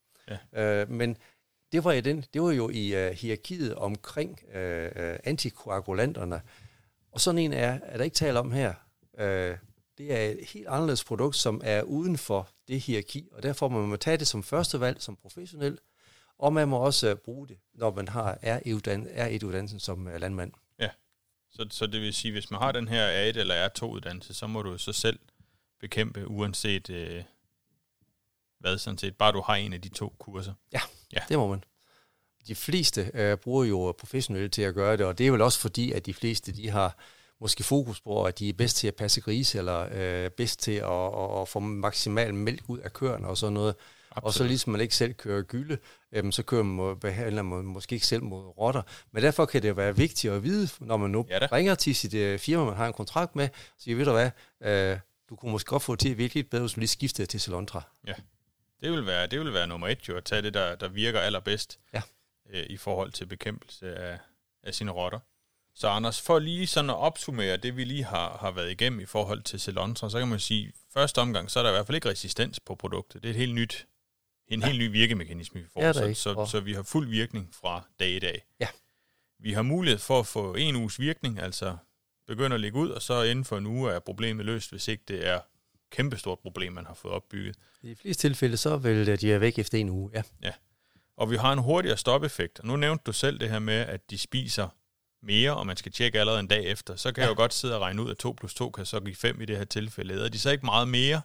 Ja. 0.55 0.83
Øh, 0.83 0.91
men 0.91 1.17
det 1.73 1.85
var, 1.85 1.93
i 1.93 2.01
den, 2.01 2.25
det 2.35 2.43
var 2.43 2.51
jo 2.51 2.71
i 2.71 3.07
uh, 3.07 3.13
hierarkiet 3.13 3.75
omkring 3.75 4.39
uh, 4.49 5.17
antikoagulanterne, 5.25 6.41
og 7.15 7.21
sådan 7.21 7.39
en 7.39 7.53
er, 7.53 7.79
er 7.83 7.97
der 7.97 8.05
ikke 8.05 8.15
tale 8.15 8.39
om 8.39 8.53
her. 8.53 8.75
Øh, 9.19 9.57
det 9.99 10.13
er 10.13 10.31
et 10.31 10.49
helt 10.49 10.67
anderledes 10.67 11.05
produkt, 11.05 11.37
som 11.37 11.61
er 11.65 11.83
uden 11.83 12.19
for 12.19 12.49
det 12.69 12.81
hierarki, 12.81 13.29
og 13.33 13.43
derfor 13.43 13.69
må 13.69 13.87
man 13.87 13.99
tage 13.99 14.17
det 14.17 14.27
som 14.27 14.43
første 14.43 14.81
valg 14.81 15.03
som 15.03 15.17
professionel, 15.17 15.79
og 16.39 16.53
man 16.53 16.69
må 16.69 16.77
også 16.77 17.13
uh, 17.13 17.19
bruge 17.19 17.49
det, 17.49 17.59
når 17.75 17.95
man 17.95 18.09
har 18.09 18.35
R1-uddannelsen 18.35 19.79
som 19.79 20.07
uh, 20.07 20.15
landmand. 20.15 20.53
Ja, 20.79 20.91
så, 21.51 21.67
så 21.71 21.87
det 21.87 22.01
vil 22.01 22.15
sige, 22.15 22.33
hvis 22.33 22.51
man 22.51 22.61
har 22.61 22.73
den 22.73 22.89
her 22.89 23.09
A1 23.09 23.39
eller 23.39 23.69
R2-uddannelse, 23.69 24.35
så 24.35 24.47
må 24.47 24.63
du 24.63 24.79
så 24.79 24.93
selv 24.93 25.19
bekæmpe, 25.81 26.29
uanset 26.29 26.91
uh, 26.91 27.25
hvad 28.59 28.79
sådan 28.79 28.99
set, 28.99 29.17
bare 29.17 29.33
du 29.33 29.41
har 29.41 29.55
en 29.55 29.73
af 29.73 29.81
de 29.81 29.89
to 29.89 30.15
kurser. 30.19 30.55
Ja, 30.73 30.81
ja. 31.13 31.21
det 31.29 31.39
må 31.39 31.49
man 31.49 31.65
de 32.49 32.55
fleste 32.55 33.11
øh, 33.15 33.37
bruger 33.37 33.65
jo 33.65 33.95
professionelle 33.99 34.49
til 34.49 34.63
at 34.63 34.75
gøre 34.75 34.97
det, 34.97 35.07
og 35.07 35.19
det 35.19 35.27
er 35.27 35.31
vel 35.31 35.41
også 35.41 35.61
fordi, 35.61 35.93
at 35.93 36.07
de 36.07 36.15
fleste 36.15 36.53
de 36.53 36.71
har 36.71 36.97
måske 37.41 37.63
fokus 37.63 38.01
på, 38.01 38.25
at 38.25 38.39
de 38.39 38.49
er 38.49 38.53
bedst 38.53 38.77
til 38.77 38.89
at 38.89 38.95
passe 38.95 39.21
grise, 39.21 39.59
eller 39.59 39.89
øh, 39.93 40.31
bedst 40.31 40.61
til 40.61 40.73
at, 40.73 41.07
at, 41.07 41.41
at 41.41 41.49
få 41.49 41.59
maksimal 41.61 42.35
mælk 42.35 42.63
ud 42.69 42.79
af 42.79 42.93
køerne 42.93 43.29
og 43.29 43.37
sådan 43.39 43.53
noget. 43.53 43.75
Absolut. 44.11 44.27
Og 44.27 44.33
så 44.35 44.45
ligesom 44.45 44.73
man 44.73 44.81
ikke 44.81 44.97
selv 44.97 45.15
kører 45.15 45.43
gylde, 45.43 45.79
øh, 46.13 46.33
så 46.33 46.43
kører 46.43 46.63
man, 46.63 46.99
behandler 46.99 47.43
man 47.43 47.65
måske 47.65 47.95
ikke 47.95 48.07
selv 48.07 48.23
mod 48.23 48.45
rotter. 48.59 48.83
Men 49.13 49.23
derfor 49.23 49.47
kan 49.47 49.63
det 49.63 49.77
være 49.77 49.97
vigtigt 49.97 50.33
at 50.33 50.43
vide, 50.43 50.69
når 50.81 50.97
man 50.97 51.11
nu 51.11 51.27
ja, 51.31 51.39
ringer 51.53 51.75
til 51.75 51.95
sit 51.95 52.15
øh, 52.15 52.39
firma, 52.39 52.65
man 52.65 52.77
har 52.77 52.87
en 52.87 52.93
kontrakt 52.93 53.37
med, 53.37 53.49
så 53.55 53.85
siger, 53.85 53.97
ved 53.97 54.05
du 54.05 54.13
hvad, 54.13 54.31
øh, 54.63 54.99
du 55.29 55.37
kunne 55.37 55.53
måske 55.53 55.69
godt 55.69 55.83
få 55.83 55.93
det 55.93 56.01
til 56.01 56.11
at 56.11 56.19
virke 56.19 56.35
lidt 56.35 56.51
bedre, 56.51 56.63
hvis 56.63 56.73
du 56.73 56.81
lige 56.81 56.89
skiftede 56.89 57.27
til 57.27 57.41
Celontra. 57.41 57.83
Ja, 58.07 58.15
det 58.83 58.93
vil 58.93 59.07
være, 59.07 59.27
det 59.27 59.41
vil 59.41 59.55
være 59.55 59.67
nummer 59.67 59.89
et 59.89 60.09
jo, 60.09 60.17
at 60.17 60.25
tage 60.25 60.43
det, 60.43 60.55
der, 60.55 60.75
der 60.75 60.89
virker 60.89 61.21
allerbedst. 61.21 61.79
Ja 61.95 62.03
øh, 62.55 62.67
i 62.69 62.77
forhold 62.77 63.13
til 63.13 63.27
bekæmpelse 63.27 63.95
af, 63.97 64.19
af 64.63 64.75
sine 64.75 64.91
rotter. 64.91 65.19
Så 65.75 65.89
Anders, 65.89 66.21
for 66.21 66.39
lige 66.39 66.67
sådan 66.67 66.91
at 66.91 66.97
opsummere 66.97 67.57
det, 67.57 67.77
vi 67.77 67.85
lige 67.85 68.05
har, 68.05 68.37
har 68.39 68.51
været 68.51 68.71
igennem 68.71 69.01
i 69.01 69.07
forhold 69.07 69.43
til 69.43 69.61
Celontra, 69.61 70.11
så 70.11 70.19
kan 70.19 70.29
man 70.29 70.41
sige, 70.41 70.69
at 70.69 70.75
første 70.93 71.19
omgang, 71.19 71.51
så 71.51 71.59
er 71.59 71.63
der 71.63 71.71
i 71.71 71.75
hvert 71.75 71.87
fald 71.87 71.97
ikke 71.97 72.09
resistens 72.09 72.61
på 72.61 72.75
produktet. 72.75 73.23
Det 73.23 73.29
er 73.29 73.33
et 73.33 73.39
helt 73.39 73.55
nyt, 73.55 73.87
en 74.49 74.61
ja. 74.61 74.67
helt 74.67 74.79
ny 74.79 74.91
virkemekanisme, 74.91 75.61
vi 75.61 75.67
får, 75.73 75.83
ja, 75.83 75.93
så, 75.93 76.15
så, 76.15 76.47
så 76.47 76.61
vi 76.61 76.73
har 76.73 76.83
fuld 76.83 77.09
virkning 77.09 77.55
fra 77.55 77.83
dag 78.01 78.11
i 78.11 78.19
dag. 78.19 78.47
Ja. 78.61 78.69
Vi 79.39 79.53
har 79.53 79.63
mulighed 79.63 79.99
for 79.99 80.21
at 80.21 80.27
få 80.27 80.55
en 80.55 80.77
uges 80.77 81.01
virkning, 81.01 81.39
altså 81.39 81.77
begynder 82.27 82.55
at 82.55 82.61
ligge 82.61 82.79
ud, 82.79 82.91
og 82.91 83.03
så 83.03 83.23
inden 83.23 83.45
for 83.45 83.59
en 83.59 83.67
uge 83.67 83.93
er 83.93 83.99
problemet 83.99 84.47
løst, 84.47 84.71
hvis 84.71 84.89
ikke 84.89 85.05
det 85.09 85.27
er 85.27 85.41
kæmpestort 85.91 86.39
problem, 86.39 86.73
man 86.73 86.87
har 86.87 86.95
fået 86.95 87.15
opbygget. 87.15 87.57
I 87.83 87.91
de 87.91 87.97
fleste 87.97 88.29
tilfælde, 88.29 88.57
så 88.57 88.77
vil 88.77 89.21
de 89.21 89.29
være 89.29 89.41
væk 89.41 89.59
efter 89.59 89.79
en 89.79 89.89
uge, 89.89 90.11
ja. 90.43 90.53
Og 91.17 91.31
vi 91.31 91.37
har 91.37 91.53
en 91.53 91.59
hurtigere 91.59 91.97
stopeffekt. 91.97 92.61
Og 92.61 92.67
nu 92.67 92.77
nævnte 92.77 93.03
du 93.07 93.13
selv 93.13 93.41
det 93.41 93.51
her 93.51 93.59
med, 93.59 93.75
at 93.75 94.11
de 94.11 94.19
spiser 94.19 94.69
mere, 95.23 95.57
og 95.57 95.67
man 95.67 95.77
skal 95.77 95.93
tjekke 95.93 96.21
allerede 96.21 96.41
en 96.41 96.47
dag 96.47 96.65
efter. 96.65 96.97
Så 96.97 97.13
kan 97.13 97.23
ja. 97.23 97.29
jeg 97.29 97.37
jo 97.37 97.41
godt 97.43 97.55
sidde 97.55 97.75
og 97.75 97.81
regne 97.81 98.03
ud, 98.03 98.11
at 98.11 98.17
2 98.17 98.33
plus 98.39 98.55
2 98.55 98.71
kan 98.71 98.87
så 98.87 99.01
give 99.01 99.17
5 99.17 99.41
i 99.41 99.45
det 99.45 99.57
her 99.57 99.65
tilfælde. 99.65 100.25
Er 100.25 100.29
de 100.29 100.39
så 100.39 100.51
ikke 100.51 100.67
meget 100.67 100.89
mere, 100.89 101.21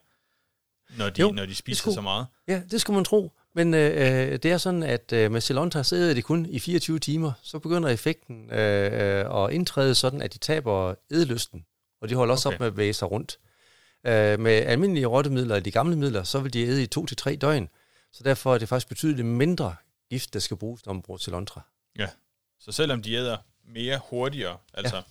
når 0.98 1.10
de, 1.10 1.22
Jo, 1.22 1.32
når 1.32 1.46
de 1.46 1.56
spiser 1.56 1.80
skulle- 1.82 1.96
så 1.96 2.02
meget? 2.02 2.26
Ja, 2.48 2.62
det 2.72 2.82
skulle 2.82 2.96
man 2.96 3.06
tro. 3.06 3.32
Men 3.56 3.74
øh, 3.74 4.32
det 4.32 4.46
er 4.46 4.58
sådan, 4.58 4.84
at 4.84 5.14
øh, 5.14 5.32
med 5.32 5.42
Celonta 5.42 5.84
så 5.84 5.96
æder 5.96 6.14
de 6.14 6.22
kun 6.22 6.46
i 6.46 6.60
24 6.60 7.00
timer. 7.00 7.32
Så 7.42 7.60
begynder 7.60 7.90
effekten 7.90 8.52
øh, 8.52 9.20
øh, 9.20 9.44
at 9.46 9.54
indtræde 9.54 9.96
sådan, 9.96 10.22
at 10.22 10.34
de 10.34 10.38
taber 10.38 10.96
edelysten. 11.12 11.66
Og 12.02 12.10
de 12.10 12.16
holder 12.16 12.34
også 12.34 12.50
Okay. 12.50 12.56
op 12.56 12.60
med 12.60 12.68
at 12.68 12.74
bevæge 12.74 12.94
sig 12.94 13.12
rundt. 13.12 13.38
Øh, 14.08 14.40
med 14.40 14.52
almindelige 14.52 15.06
rottemidler, 15.06 15.60
de 15.60 15.72
gamle 15.72 15.96
midler, 15.98 16.24
så 16.24 16.40
vil 16.40 16.54
de 16.54 16.62
æde 16.62 16.84
i 16.84 16.88
to 16.88 17.06
til 17.06 17.18
tre 17.18 17.36
døgn. 17.36 17.70
Så 18.12 18.24
derfor 18.24 18.54
er 18.54 18.58
det 18.58 18.70
faktisk 18.70 18.88
betydeligt 18.90 19.28
mindre 19.28 19.76
gift, 20.10 20.34
der 20.34 20.40
skal 20.40 20.58
bruges, 20.58 20.86
når 20.86 20.94
man 20.94 21.02
bruger 21.02 21.18
Celontra. 21.18 21.62
Så 22.62 22.72
selvom 22.72 23.02
de 23.02 23.14
æder 23.14 23.38
mere 23.64 24.00
hurtigere, 24.10 24.58
altså 24.74 24.96
ja. 24.96 25.02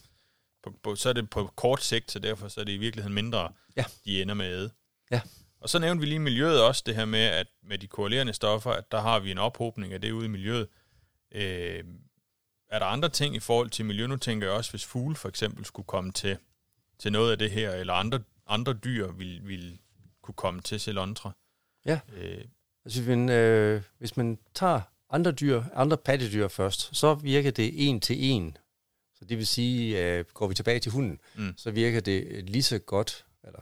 på, 0.63 0.75
på, 0.83 0.97
så 0.97 1.09
er 1.09 1.13
det 1.13 1.31
på 1.31 1.53
kort 1.57 1.83
sigt, 1.83 2.11
så 2.11 2.19
derfor 2.19 2.49
så 2.49 2.61
er 2.61 2.65
det 2.65 2.73
i 2.73 2.77
virkeligheden 2.77 3.15
mindre, 3.15 3.53
Ja. 3.77 3.85
de 4.05 4.23
ender 4.23 4.35
med 4.35 4.47
at 4.47 4.53
æde. 4.53 4.71
Ja. 5.11 5.21
Og 5.61 5.69
så 5.69 5.79
nævnte 5.79 6.01
vi 6.01 6.07
lige 6.07 6.19
miljøet 6.19 6.63
også, 6.63 6.83
det 6.87 6.95
her 6.95 7.05
med, 7.05 7.21
at 7.21 7.47
med 7.63 7.79
de 7.79 7.87
korrelerende 7.87 8.33
stoffer, 8.33 8.71
at 8.71 8.93
der 8.93 9.01
har 9.01 9.19
vi 9.21 9.31
en 9.31 9.39
ophobning 9.39 9.93
af 9.93 10.01
det 10.01 10.11
ude 10.13 10.25
i 10.25 10.29
miljøet. 10.29 10.69
Øh, 11.33 11.85
er 12.71 12.79
der 12.79 12.87
andre 12.87 13.09
ting 13.09 13.35
i 13.37 13.41
forhold 13.41 13.71
til 13.71 13.85
miljø? 13.85 14.07
Nu 14.07 14.17
tænker 14.17 14.47
jeg 14.47 14.57
også, 14.57 14.71
hvis 14.71 14.85
fugle 14.85 15.17
for 15.17 15.29
eksempel 15.29 15.65
skulle 15.65 15.87
komme 15.87 16.13
til, 16.13 16.39
til 16.99 17.13
noget 17.13 17.33
af 17.33 17.39
det 17.39 17.51
her, 17.51 17.71
eller 17.73 17.95
andre, 17.95 18.23
andre 18.47 18.73
dyr 18.73 19.13
vil, 19.13 19.49
vil 19.49 19.79
kunne 20.23 20.35
komme 20.35 20.61
til 20.61 20.81
Celontra. 20.81 21.33
Ja. 21.87 22.01
Øh, 22.15 22.45
Altså, 22.85 23.03
men, 23.03 23.29
øh, 23.29 23.83
hvis 23.99 24.17
man 24.17 24.39
tager 24.55 24.81
andre 25.11 25.33
dyr, 25.33 25.63
andre 25.75 25.97
pattedyr 25.97 26.49
først, 26.49 26.97
så 26.97 27.15
virker 27.15 27.51
det 27.51 27.89
en 27.89 28.01
til 28.01 28.25
en. 28.25 28.57
Så 29.19 29.25
det 29.25 29.39
vil 29.39 29.47
sige, 29.47 30.05
øh, 30.05 30.25
går 30.35 30.47
vi 30.47 30.55
tilbage 30.55 30.79
til 30.81 30.93
hunden, 30.93 31.21
Mm. 31.35 31.55
så 31.57 31.71
virker 31.71 32.01
det 32.01 32.45
lige 32.51 32.63
så 32.63 32.79
godt, 32.79 33.27
eller 33.45 33.61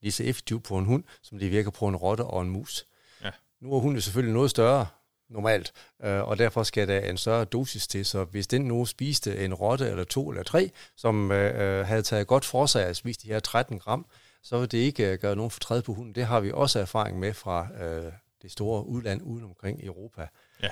lige 0.00 0.12
så 0.12 0.24
effektivt 0.24 0.64
på 0.64 0.78
en 0.78 0.84
hund, 0.84 1.04
som 1.22 1.38
det 1.38 1.50
virker 1.50 1.70
på 1.70 1.88
en 1.88 1.96
rotte 1.96 2.24
og 2.24 2.42
en 2.42 2.50
mus. 2.50 2.86
Ja. 3.24 3.30
Nu 3.60 3.74
er 3.74 3.80
hunden 3.80 4.00
selvfølgelig 4.00 4.34
noget 4.34 4.50
større 4.50 4.86
normalt, 5.28 5.72
øh, 6.04 6.22
og 6.28 6.38
derfor 6.38 6.62
skal 6.62 6.88
der 6.88 7.00
en 7.00 7.16
større 7.16 7.44
dosis 7.44 7.86
til, 7.86 8.04
så 8.06 8.24
hvis 8.24 8.46
den 8.46 8.62
nu 8.62 8.84
spiste 8.86 9.44
en 9.44 9.54
rotte 9.54 9.88
eller 9.88 10.04
to 10.04 10.30
eller 10.30 10.42
tre, 10.42 10.70
som 10.96 11.32
øh, 11.32 11.78
øh, 11.80 11.86
havde 11.86 12.02
taget 12.02 12.26
godt 12.26 12.44
for 12.44 12.66
sig 12.66 12.86
at 12.86 12.96
spise 12.96 13.20
de 13.20 13.26
her 13.28 13.40
13 13.40 13.78
gram, 13.78 14.06
så 14.42 14.58
vil 14.58 14.72
det 14.72 14.78
ikke 14.78 15.12
øh, 15.12 15.18
gøre 15.18 15.36
nogen 15.36 15.50
fortræd 15.50 15.82
på 15.82 15.94
hunden. 15.94 16.14
Det 16.14 16.26
har 16.26 16.40
vi 16.40 16.52
også 16.52 16.80
erfaring 16.80 17.18
med 17.18 17.34
fra 17.34 17.68
øh, 17.82 18.12
det 18.42 18.52
store 18.52 18.86
udland 18.86 19.22
uden 19.22 19.44
omkring 19.44 19.84
Europa. 19.84 20.28
Ja. 20.62 20.70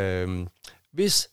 Øhm, 0.00 0.48
hvis 0.90 1.30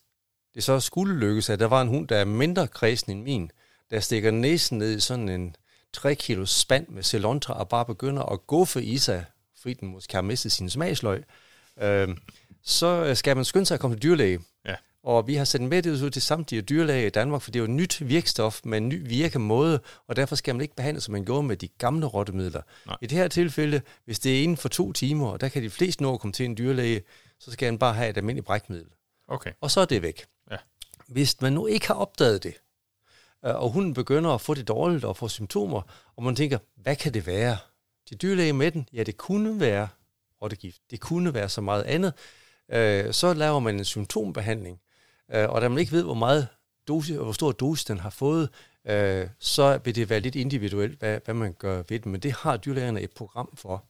det 0.55 0.63
så 0.63 0.79
skulle 0.79 1.19
lykkes, 1.19 1.49
at 1.49 1.59
der 1.59 1.65
var 1.65 1.81
en 1.81 1.87
hund, 1.87 2.07
der 2.07 2.17
er 2.17 2.25
mindre 2.25 2.67
kredsen 2.67 3.11
end 3.11 3.23
min, 3.23 3.51
der 3.91 3.99
stikker 3.99 4.31
næsen 4.31 4.77
ned 4.77 4.97
i 4.97 4.99
sådan 4.99 5.29
en 5.29 5.55
3 5.93 6.15
kilo 6.15 6.45
spand 6.45 6.87
med 6.87 7.03
celontra 7.03 7.59
og 7.59 7.69
bare 7.69 7.85
begynder 7.85 8.23
at 8.23 8.47
guffe 8.47 8.83
i 8.83 8.97
sig, 8.97 9.25
fordi 9.61 9.73
den 9.73 9.87
måske 9.87 10.13
har 10.13 10.21
mistet 10.21 10.51
sin 10.51 10.69
smagsløg, 10.69 11.23
øhm, 11.81 12.17
så 12.63 13.15
skal 13.15 13.35
man 13.35 13.45
skynde 13.45 13.65
sig 13.65 13.75
at 13.75 13.81
komme 13.81 13.95
til 13.95 14.03
dyrlæge. 14.03 14.39
Og 15.07 15.27
vi 15.27 15.35
har 15.35 15.45
sendt 15.45 15.69
med 15.69 15.83
det 15.83 16.03
ud 16.03 16.09
til 16.09 16.21
samtlige 16.21 16.61
dyrlæger 16.61 17.07
i 17.07 17.09
Danmark, 17.09 17.41
for 17.41 17.51
det 17.51 17.59
er 17.59 17.61
jo 17.61 17.63
et 17.65 17.69
nyt 17.75 18.07
virkstof 18.07 18.61
med 18.63 18.77
en 18.77 18.89
ny 18.89 19.07
virkemåde, 19.07 19.79
og 20.07 20.15
derfor 20.15 20.35
skal 20.35 20.55
man 20.55 20.61
ikke 20.61 20.75
behandle, 20.75 21.01
som 21.01 21.11
man 21.11 21.25
gjorde 21.25 21.43
med 21.47 21.57
de 21.57 21.67
gamle 21.67 22.05
rottemidler. 22.05 22.61
Nej. 22.85 22.95
I 23.01 23.05
det 23.05 23.17
her 23.17 23.27
tilfælde, 23.27 23.81
hvis 24.05 24.19
det 24.19 24.39
er 24.39 24.43
inden 24.43 24.57
for 24.57 24.69
to 24.69 24.93
timer, 24.93 25.27
og 25.27 25.41
der 25.41 25.49
kan 25.49 25.63
de 25.63 25.69
fleste 25.69 26.03
nå 26.03 26.13
at 26.13 26.19
komme 26.19 26.31
til 26.33 26.45
en 26.45 26.57
dyrlæge, 26.57 27.01
så 27.39 27.51
skal 27.51 27.65
han 27.65 27.77
bare 27.77 27.93
have 27.93 28.09
et 28.09 28.17
almindeligt 28.17 28.45
brækmiddel. 28.45 28.87
okay. 29.27 29.51
Og 29.61 29.71
så 29.71 29.81
er 29.81 29.85
det 29.85 30.01
væk. 30.01 30.25
Ja. 30.51 30.57
Hvis 31.07 31.41
man 31.41 31.53
nu 31.53 31.67
ikke 31.67 31.87
har 31.87 31.95
opdaget 31.95 32.43
det, 32.43 32.53
øh, 33.45 33.55
og 33.55 33.69
hunden 33.69 33.93
begynder 33.93 34.29
at 34.31 34.41
få 34.41 34.53
det 34.53 34.67
dårligt 34.67 35.03
og 35.05 35.17
få 35.17 35.27
symptomer, 35.27 35.81
og 36.15 36.23
man 36.23 36.35
tænker, 36.35 36.57
hvad 36.75 36.95
kan 36.95 37.13
det 37.13 37.27
være? 37.27 37.57
Til 38.07 38.17
dyrlæge 38.17 38.53
med 38.53 38.71
den, 38.71 38.89
ja, 38.93 39.03
det 39.03 39.17
kunne 39.17 39.59
være 39.59 39.87
rottegift. 40.41 40.81
Det 40.91 40.99
kunne 40.99 41.33
være 41.33 41.49
så 41.49 41.61
meget 41.61 41.83
andet. 41.83 42.13
Øh, 42.71 43.13
Så 43.13 43.33
laver 43.33 43.59
man 43.59 43.75
en 43.75 43.85
symptombehandling, 43.85 44.79
øh, 45.33 45.49
og 45.49 45.61
da 45.61 45.69
man 45.69 45.77
ikke 45.77 45.91
ved, 45.91 46.03
hvor 46.03 46.13
meget 46.13 46.47
dosis, 46.87 47.15
hvor 47.15 47.31
stor 47.31 47.51
dosis 47.51 47.85
den 47.85 47.99
har 47.99 48.09
fået, 48.09 48.49
øh, 48.85 49.27
så 49.39 49.79
vil 49.83 49.95
det 49.95 50.09
være 50.09 50.19
lidt 50.19 50.35
individuelt, 50.35 50.99
hvad, 50.99 51.19
hvad 51.25 51.33
man 51.33 51.53
gør 51.53 51.83
ved 51.89 51.99
den. 51.99 52.11
Men 52.11 52.21
det 52.21 52.31
har 52.31 52.57
dyrlægerne 52.57 53.01
et 53.01 53.11
program 53.11 53.55
for. 53.55 53.85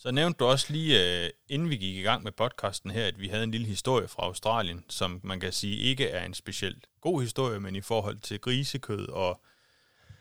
Så 0.00 0.10
nævnte 0.10 0.38
du 0.38 0.44
også 0.44 0.72
lige, 0.72 1.24
øh, 1.24 1.30
inden 1.48 1.70
vi 1.70 1.76
gik 1.76 1.96
i 1.96 2.02
gang 2.02 2.22
med 2.22 2.32
podcasten 2.32 2.90
her, 2.90 3.06
at 3.06 3.20
vi 3.20 3.28
havde 3.28 3.44
en 3.44 3.50
lille 3.50 3.66
historie 3.66 4.08
fra 4.08 4.22
Australien, 4.22 4.84
som 4.88 5.20
man 5.22 5.40
kan 5.40 5.52
sige 5.52 5.76
ikke 5.76 6.08
er 6.08 6.24
en 6.24 6.34
specielt 6.34 6.86
god 7.00 7.22
historie, 7.22 7.60
men 7.60 7.76
i 7.76 7.80
forhold 7.80 8.18
til 8.18 8.40
grisekød 8.40 9.08
og, 9.08 9.40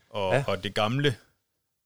og, 0.09 0.33
ja. 0.33 0.37
Ja. 0.37 0.43
og 0.47 0.63
det 0.63 0.73
gamle 0.73 1.15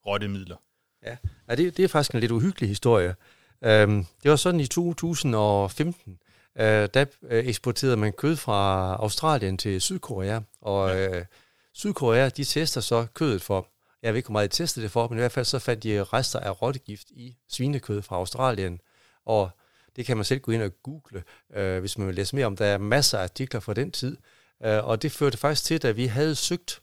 rottemidler. 0.05 0.55
Ja, 1.03 1.17
ja 1.49 1.55
det, 1.55 1.77
det 1.77 1.83
er 1.85 1.87
faktisk 1.87 2.13
en 2.13 2.19
lidt 2.19 2.31
uhyggelig 2.31 2.69
historie. 2.69 3.15
Øhm, 3.61 4.05
det 4.23 4.31
var 4.31 4.37
sådan 4.37 4.59
i 4.59 4.67
2015, 4.67 6.19
øh, 6.59 6.89
der 6.93 7.05
øh, 7.23 7.47
eksporterede 7.47 7.97
man 7.97 8.13
kød 8.13 8.35
fra 8.35 8.93
Australien 8.95 9.57
til 9.57 9.81
Sydkorea, 9.81 10.39
og 10.61 10.99
øh, 10.99 11.25
Sydkorea, 11.73 12.29
de 12.29 12.43
tester 12.43 12.81
så 12.81 13.07
kødet 13.13 13.41
for, 13.41 13.67
jeg 14.01 14.13
ved 14.13 14.17
ikke, 14.17 14.27
hvor 14.27 14.33
meget 14.33 14.51
de 14.51 14.55
testede 14.55 14.83
det 14.83 14.91
for, 14.91 15.07
men 15.07 15.17
i 15.17 15.21
hvert 15.21 15.31
fald 15.31 15.45
så 15.45 15.59
fandt 15.59 15.83
de 15.83 16.03
rester 16.03 16.39
af 16.39 16.61
rottegift 16.61 17.09
i 17.09 17.37
svinekød 17.49 18.01
fra 18.01 18.15
Australien, 18.15 18.81
og 19.25 19.49
det 19.95 20.05
kan 20.05 20.17
man 20.17 20.25
selv 20.25 20.39
gå 20.39 20.51
ind 20.51 20.61
og 20.61 20.71
google, 20.83 21.23
øh, 21.53 21.79
hvis 21.79 21.97
man 21.97 22.07
vil 22.07 22.15
læse 22.15 22.35
mere 22.35 22.45
om. 22.45 22.55
Der 22.55 22.65
er 22.65 22.77
masser 22.77 23.17
af 23.17 23.23
artikler 23.23 23.59
fra 23.59 23.73
den 23.73 23.91
tid, 23.91 24.17
øh, 24.65 24.85
og 24.85 25.01
det 25.01 25.11
førte 25.11 25.37
faktisk 25.37 25.63
til, 25.63 25.87
at 25.87 25.97
vi 25.97 26.05
havde 26.05 26.35
søgt 26.35 26.81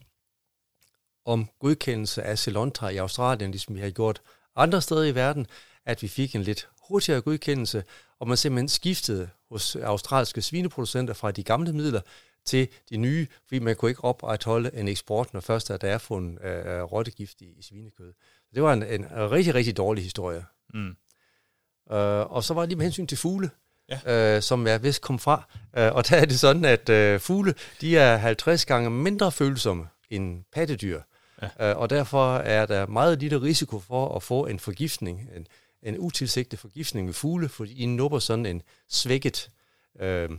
om 1.24 1.48
godkendelse 1.59 2.22
af 2.22 2.38
Celontra 2.38 2.88
i 2.88 2.96
Australien, 2.96 3.50
ligesom 3.50 3.74
vi 3.74 3.81
har 3.81 3.90
gjort 3.90 4.22
andre 4.57 4.83
steder 4.83 5.04
i 5.04 5.14
verden, 5.14 5.46
at 5.87 6.02
vi 6.02 6.09
fik 6.09 6.35
en 6.35 6.42
lidt 6.42 6.68
hurtigere 6.88 7.20
godkendelse, 7.20 7.85
og 8.18 8.28
man 8.28 8.37
simpelthen 8.37 8.68
skiftede 8.68 9.28
hos 9.50 9.76
australske 9.76 10.42
svineproducenter 10.42 11.14
fra 11.14 11.30
de 11.30 11.42
gamle 11.42 11.72
midler 11.72 12.00
til 12.44 12.68
de 12.90 12.96
nye, 12.96 13.26
fordi 13.46 13.58
man 13.58 13.76
kunne 13.76 13.90
ikke 13.90 14.04
opretholde 14.04 14.70
en 14.74 14.88
eksport, 14.88 15.34
når 15.34 15.40
først 15.40 15.68
der 15.68 15.78
er 15.82 15.98
fundet 15.98 16.44
øh, 16.44 16.82
rottegift 16.82 17.40
i, 17.40 17.44
i 17.58 17.62
svinekød. 17.62 18.12
Så 18.44 18.50
det 18.54 18.62
var 18.62 18.72
en, 18.72 18.82
en 18.82 19.06
rigtig, 19.11 19.54
rigtig 19.54 19.76
dårlig 19.76 20.04
historie. 20.04 20.44
Mm. 20.74 20.96
Øh, 21.92 22.32
og 22.32 22.44
så 22.44 22.54
var 22.54 22.61
det 22.62 22.68
lige 22.68 22.76
med 22.76 22.84
hensyn 22.84 23.06
til 23.06 23.18
fugle, 23.18 23.50
Ja. 24.06 24.37
øh, 24.37 24.42
som 24.42 24.66
jeg 24.66 24.82
vist 24.82 25.02
kom 25.02 25.18
fra. 25.18 25.48
Øh, 25.76 25.92
og 25.94 26.08
der 26.08 26.16
er 26.16 26.24
det 26.24 26.40
sådan, 26.40 26.64
at 26.64 26.88
øh, 26.88 27.20
fugle, 27.20 27.54
de 27.80 27.98
er 27.98 28.16
50 28.16 28.64
gange 28.66 28.90
mindre 28.90 29.32
følsomme 29.32 29.87
end 30.11 30.44
pattedyr. 30.52 31.00
Ja. 31.42 31.70
Øh, 31.70 31.78
og 31.78 31.90
derfor 31.90 32.37
er 32.37 32.66
der 32.66 32.87
meget 32.87 33.18
lille 33.20 33.42
risiko 33.42 33.78
for 33.78 34.16
at 34.16 34.22
få 34.22 34.46
en 34.46 34.58
forgiftning, 34.58 35.30
en, 35.37 35.46
en 35.82 35.98
utilsigtet 35.98 36.58
forgiftning 36.58 37.06
med 37.06 37.14
fugle, 37.14 37.48
fordi 37.48 37.82
I 37.82 37.86
nupper 37.86 38.18
sådan 38.18 38.46
en 38.46 38.62
svækket, 38.88 39.50
øh, 40.00 40.30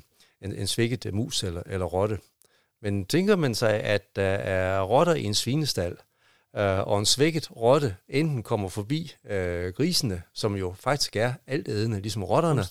en, 0.41 0.55
en 0.55 0.67
svækket 0.67 1.13
mus 1.13 1.43
eller, 1.43 1.63
eller 1.65 1.85
rotte. 1.85 2.19
Men 2.81 3.05
tænker 3.05 3.35
man 3.35 3.55
sig, 3.55 3.73
at 3.73 4.15
der 4.15 4.23
er 4.23 4.81
rotter 4.81 5.13
i 5.13 5.23
en 5.23 5.33
svinestal, 5.33 5.97
øh, 6.55 6.79
og 6.79 6.99
en 6.99 7.05
svækket 7.05 7.55
rotte 7.55 7.95
enten 8.07 8.43
kommer 8.43 8.69
forbi 8.69 9.15
øh, 9.29 9.73
grisene, 9.73 10.21
som 10.33 10.55
jo 10.55 10.75
faktisk 10.79 11.15
er 11.15 11.33
altædende, 11.47 12.01
ligesom 12.01 12.23
rotterne, 12.23 12.61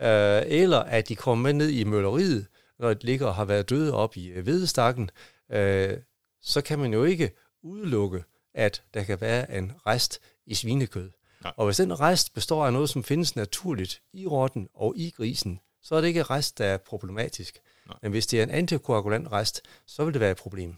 øh, 0.00 0.42
eller 0.46 0.78
at 0.78 1.08
de 1.08 1.16
kommer 1.16 1.42
med 1.42 1.52
ned 1.52 1.68
i 1.68 1.84
mølleriet, 1.84 2.46
når 2.78 2.94
de 2.94 3.06
ligger 3.06 3.26
og 3.26 3.34
har 3.34 3.44
været 3.44 3.70
døde 3.70 3.94
op 3.94 4.16
i 4.16 4.28
øh, 4.28 4.46
vedestakken, 4.46 5.10
øh, 5.52 5.96
så 6.42 6.60
kan 6.60 6.78
man 6.78 6.92
jo 6.92 7.04
ikke 7.04 7.30
udelukke, 7.62 8.24
at 8.54 8.82
der 8.94 9.04
kan 9.04 9.20
være 9.20 9.56
en 9.56 9.72
rest 9.86 10.20
i 10.46 10.54
svinekød. 10.54 11.10
Nej. 11.42 11.52
Og 11.56 11.64
hvis 11.64 11.76
den 11.76 12.00
rest 12.00 12.34
består 12.34 12.66
af 12.66 12.72
noget, 12.72 12.90
som 12.90 13.04
findes 13.04 13.36
naturligt 13.36 14.02
i 14.12 14.26
rotten 14.26 14.68
og 14.74 14.94
i 14.96 15.10
grisen, 15.10 15.60
så 15.82 15.94
er 15.94 16.00
det 16.00 16.08
ikke 16.08 16.22
rest, 16.22 16.58
der 16.58 16.64
er 16.64 16.76
problematisk. 16.76 17.58
Nej. 17.86 17.96
Men 18.02 18.10
hvis 18.10 18.26
det 18.26 18.38
er 18.38 18.42
en 18.42 18.50
antikoagulant 18.50 19.32
rest, 19.32 19.62
så 19.86 20.04
vil 20.04 20.14
det 20.14 20.20
være 20.20 20.30
et 20.30 20.36
problem. 20.36 20.76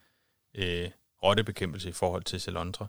øh, 0.56 0.90
rottebekæmpelse 1.24 1.90
i 1.90 1.94
forhold 1.94 2.24
til 2.24 2.42
Celontra. 2.42 2.88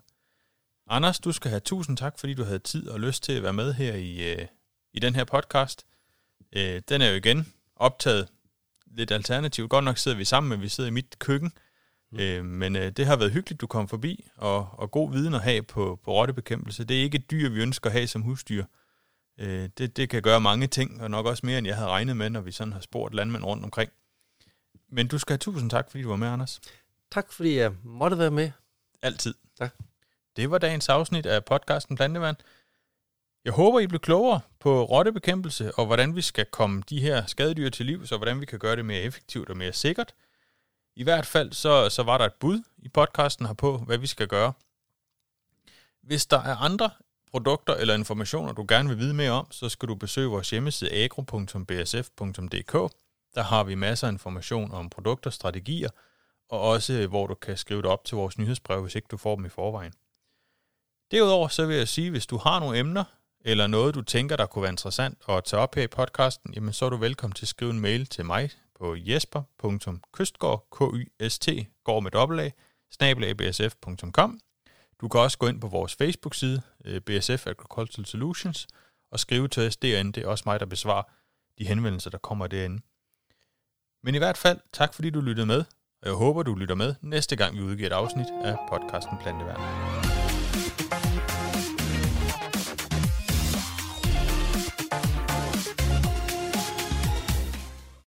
Anders, 0.87 1.21
du 1.21 1.33
skal 1.33 1.51
have 1.51 1.61
tusind 1.61 1.97
tak, 1.97 2.19
fordi 2.19 2.35
du 2.35 2.45
havde 2.45 2.59
tid 2.59 2.89
og 2.89 3.01
lyst 3.01 3.23
til 3.23 3.33
at 3.33 3.43
være 3.43 3.53
med 3.53 3.75
her 3.75 3.95
i, 3.95 4.33
øh, 4.33 4.47
i 4.93 4.99
den 4.99 5.15
her 5.15 5.25
podcast. 5.25 5.87
Øh, 6.53 6.83
den 6.89 7.03
er 7.03 7.09
jo 7.09 7.15
igen 7.15 7.53
optaget 7.77 8.29
lidt 8.90 9.11
alternativt. 9.11 9.70
Godt 9.70 9.85
nok 9.85 9.98
sidder 9.98 10.16
vi 10.16 10.24
sammen, 10.24 10.50
men 10.50 10.61
vi 10.61 10.68
sidder 10.68 10.90
i 10.90 10.92
mit 10.92 11.18
køkken. 11.18 11.53
Mm. 12.12 12.20
Øh, 12.20 12.44
men 12.44 12.76
øh, 12.76 12.90
det 12.92 13.07
har 13.07 13.16
været 13.16 13.33
hyggeligt, 13.33 13.61
du 13.61 13.66
kom 13.66 13.88
forbi, 13.88 14.29
og, 14.37 14.68
og 14.72 14.90
god 14.90 15.12
viden 15.12 15.35
at 15.35 15.40
have 15.40 15.62
på, 15.62 16.00
på 16.05 16.12
rottebekæmpelse. 16.12 16.85
Det 16.85 16.98
er 16.98 17.03
ikke 17.03 17.18
et 17.18 17.31
dyr, 17.31 17.48
vi 17.48 17.61
ønsker 17.61 17.90
at 17.90 17.92
have 17.92 18.07
som 18.07 18.22
husdyr. 18.22 18.64
Øh, 19.40 19.68
det, 19.79 19.96
det 19.96 20.09
kan 20.11 20.22
gøre 20.22 20.40
mange 20.40 20.66
ting, 20.66 21.03
og 21.03 21.11
nok 21.11 21.26
også 21.26 21.46
mere, 21.46 21.59
end 21.59 21.66
jeg 21.66 21.76
havde 21.76 21.88
regnet 21.88 22.16
med, 22.16 22.31
når 22.31 22.40
vi 22.40 22.53
sådan 22.53 22.72
har 22.72 22.81
spurgt 22.81 23.14
landmænd 23.14 23.44
rundt 23.44 23.64
omkring. 23.64 23.90
Men 24.88 25.09
du 25.09 25.18
skal 25.18 25.33
have 25.33 25.38
tusind 25.38 25.70
tak, 25.70 25.90
fordi 25.90 26.03
du 26.03 26.09
var 26.09 26.16
med, 26.16 26.29
Anders. 26.29 26.61
Tak 27.11 27.33
fordi 27.33 27.57
jeg 27.57 27.72
måtte 27.83 28.18
være 28.18 28.31
med. 28.31 28.50
Altid. 29.03 29.35
Tak. 29.59 29.74
Det 30.37 30.50
var 30.50 30.59
dagens 30.59 30.88
afsnit 30.88 31.26
af 31.26 31.44
podcasten 31.44 31.96
Plantevand. 31.96 32.37
Jeg 33.44 33.53
håber, 33.53 33.81
I 33.81 33.87
blev 33.87 34.00
klogere 34.00 34.40
på 34.59 34.85
rottebekæmpelse 34.85 35.74
og 35.74 35.87
hvordan 35.87 36.16
vi 36.16 36.22
skal 36.22 36.46
komme 36.46 36.83
de 36.88 37.00
her 37.00 37.26
skadedyr 37.26 37.70
til 37.70 37.87
liv, 37.87 38.07
så 38.07 38.16
hvordan 38.16 38.40
vi 38.40 38.46
kan 38.46 38.59
gøre 38.59 38.76
det 38.76 38.85
mere 38.85 39.00
effektivt 39.00 39.50
og 39.50 39.57
mere 39.57 39.72
sikkert. 39.72 40.14
I 40.96 41.03
hvert 41.03 41.26
fald 41.26 41.53
så, 41.53 41.88
så 41.88 42.03
var 42.03 42.18
der 42.18 42.24
et 42.24 42.35
bud 42.35 42.62
i 42.79 42.88
podcasten 42.88 43.46
her 43.46 43.53
på, 43.53 43.79
hvad 43.79 43.98
vi 43.98 44.07
skal 44.07 44.29
gøre. 44.29 44.53
Hvis 46.03 46.26
der 46.26 46.42
er 46.42 46.57
andre 46.57 46.90
produkter 47.31 47.74
eller 47.74 47.94
informationer, 47.94 48.53
du 48.53 48.64
gerne 48.68 48.88
vil 48.88 48.98
vide 48.98 49.14
mere 49.14 49.31
om, 49.31 49.50
så 49.50 49.68
skal 49.68 49.88
du 49.88 49.94
besøge 49.94 50.29
vores 50.29 50.50
hjemmeside 50.50 50.92
agro.bsf.dk. 50.92 52.72
Der 53.35 53.42
har 53.42 53.64
vi 53.64 53.74
masser 53.74 54.07
af 54.07 54.12
information 54.12 54.72
om 54.72 54.90
produkter, 54.90 55.31
strategier, 55.31 55.90
og 56.48 56.61
også 56.61 57.07
hvor 57.07 57.26
du 57.26 57.35
kan 57.35 57.57
skrive 57.57 57.83
det 57.83 57.90
op 57.90 58.05
til 58.05 58.16
vores 58.16 58.38
nyhedsbrev, 58.38 58.83
hvis 58.83 58.94
ikke 58.94 59.09
du 59.11 59.16
får 59.16 59.37
dem 59.37 59.44
i 59.44 59.48
forvejen. 59.48 59.92
Derudover 61.11 61.48
så 61.48 61.66
vil 61.66 61.76
jeg 61.76 61.88
sige, 61.88 62.11
hvis 62.11 62.26
du 62.26 62.37
har 62.37 62.61
nogle 62.61 62.79
emner, 62.79 63.05
eller 63.44 63.66
noget, 63.66 63.94
du 63.94 64.03
tænker, 64.03 64.37
der 64.37 64.46
kunne 64.46 64.62
være 64.62 64.72
interessant 64.72 65.18
at 65.29 65.44
tage 65.44 65.61
op 65.61 65.74
her 65.74 65.83
i 65.83 65.87
podcasten, 65.87 66.55
jamen 66.55 66.72
så 66.72 66.85
er 66.85 66.90
du 66.90 66.96
velkommen 66.96 67.35
til 67.35 67.44
at 67.44 67.48
skrive 67.48 67.70
en 67.70 67.81
mail 67.81 68.07
til 68.07 68.24
mig 68.24 68.50
på 68.79 68.96
jesper.kystgård, 68.96 70.66
k 70.70 70.81
y 70.94 71.29
s 71.29 71.38
t 71.38 71.48
går 71.85 72.00
med 72.00 72.11
dobbelt 72.11 72.40
a, 72.40 72.50
Du 75.00 75.09
kan 75.09 75.20
også 75.20 75.38
gå 75.38 75.46
ind 75.46 75.61
på 75.61 75.68
vores 75.68 75.94
Facebook-side, 75.94 76.62
øh, 76.85 77.00
BSF 77.00 77.46
Agricultural 77.46 78.07
Solutions, 78.07 78.66
og 79.12 79.20
skrive 79.20 79.48
til 79.48 79.66
os 79.66 79.76
derinde. 79.76 80.12
Det 80.12 80.24
er 80.24 80.29
også 80.29 80.42
mig, 80.46 80.61
der 80.61 80.66
besvarer 80.66 81.03
de 81.59 81.66
henvendelser, 81.66 82.11
der 82.11 82.18
kommer 82.18 82.46
derinde. 82.46 82.83
Men 84.03 84.14
i 84.14 84.18
hvert 84.18 84.37
fald, 84.37 84.59
tak 84.72 84.94
fordi 84.94 85.11
du 85.11 85.20
lyttede 85.20 85.46
med, 85.46 85.64
og 86.03 86.09
jeg 86.09 86.14
håber, 86.14 86.42
du 86.42 86.55
lytter 86.55 86.74
med 86.74 86.94
næste 87.00 87.37
gang, 87.37 87.57
vi 87.57 87.62
udgiver 87.62 87.88
et 87.88 87.92
afsnit 87.92 88.26
af 88.44 88.57
podcasten 88.70 89.18
Planteværn. 89.22 90.00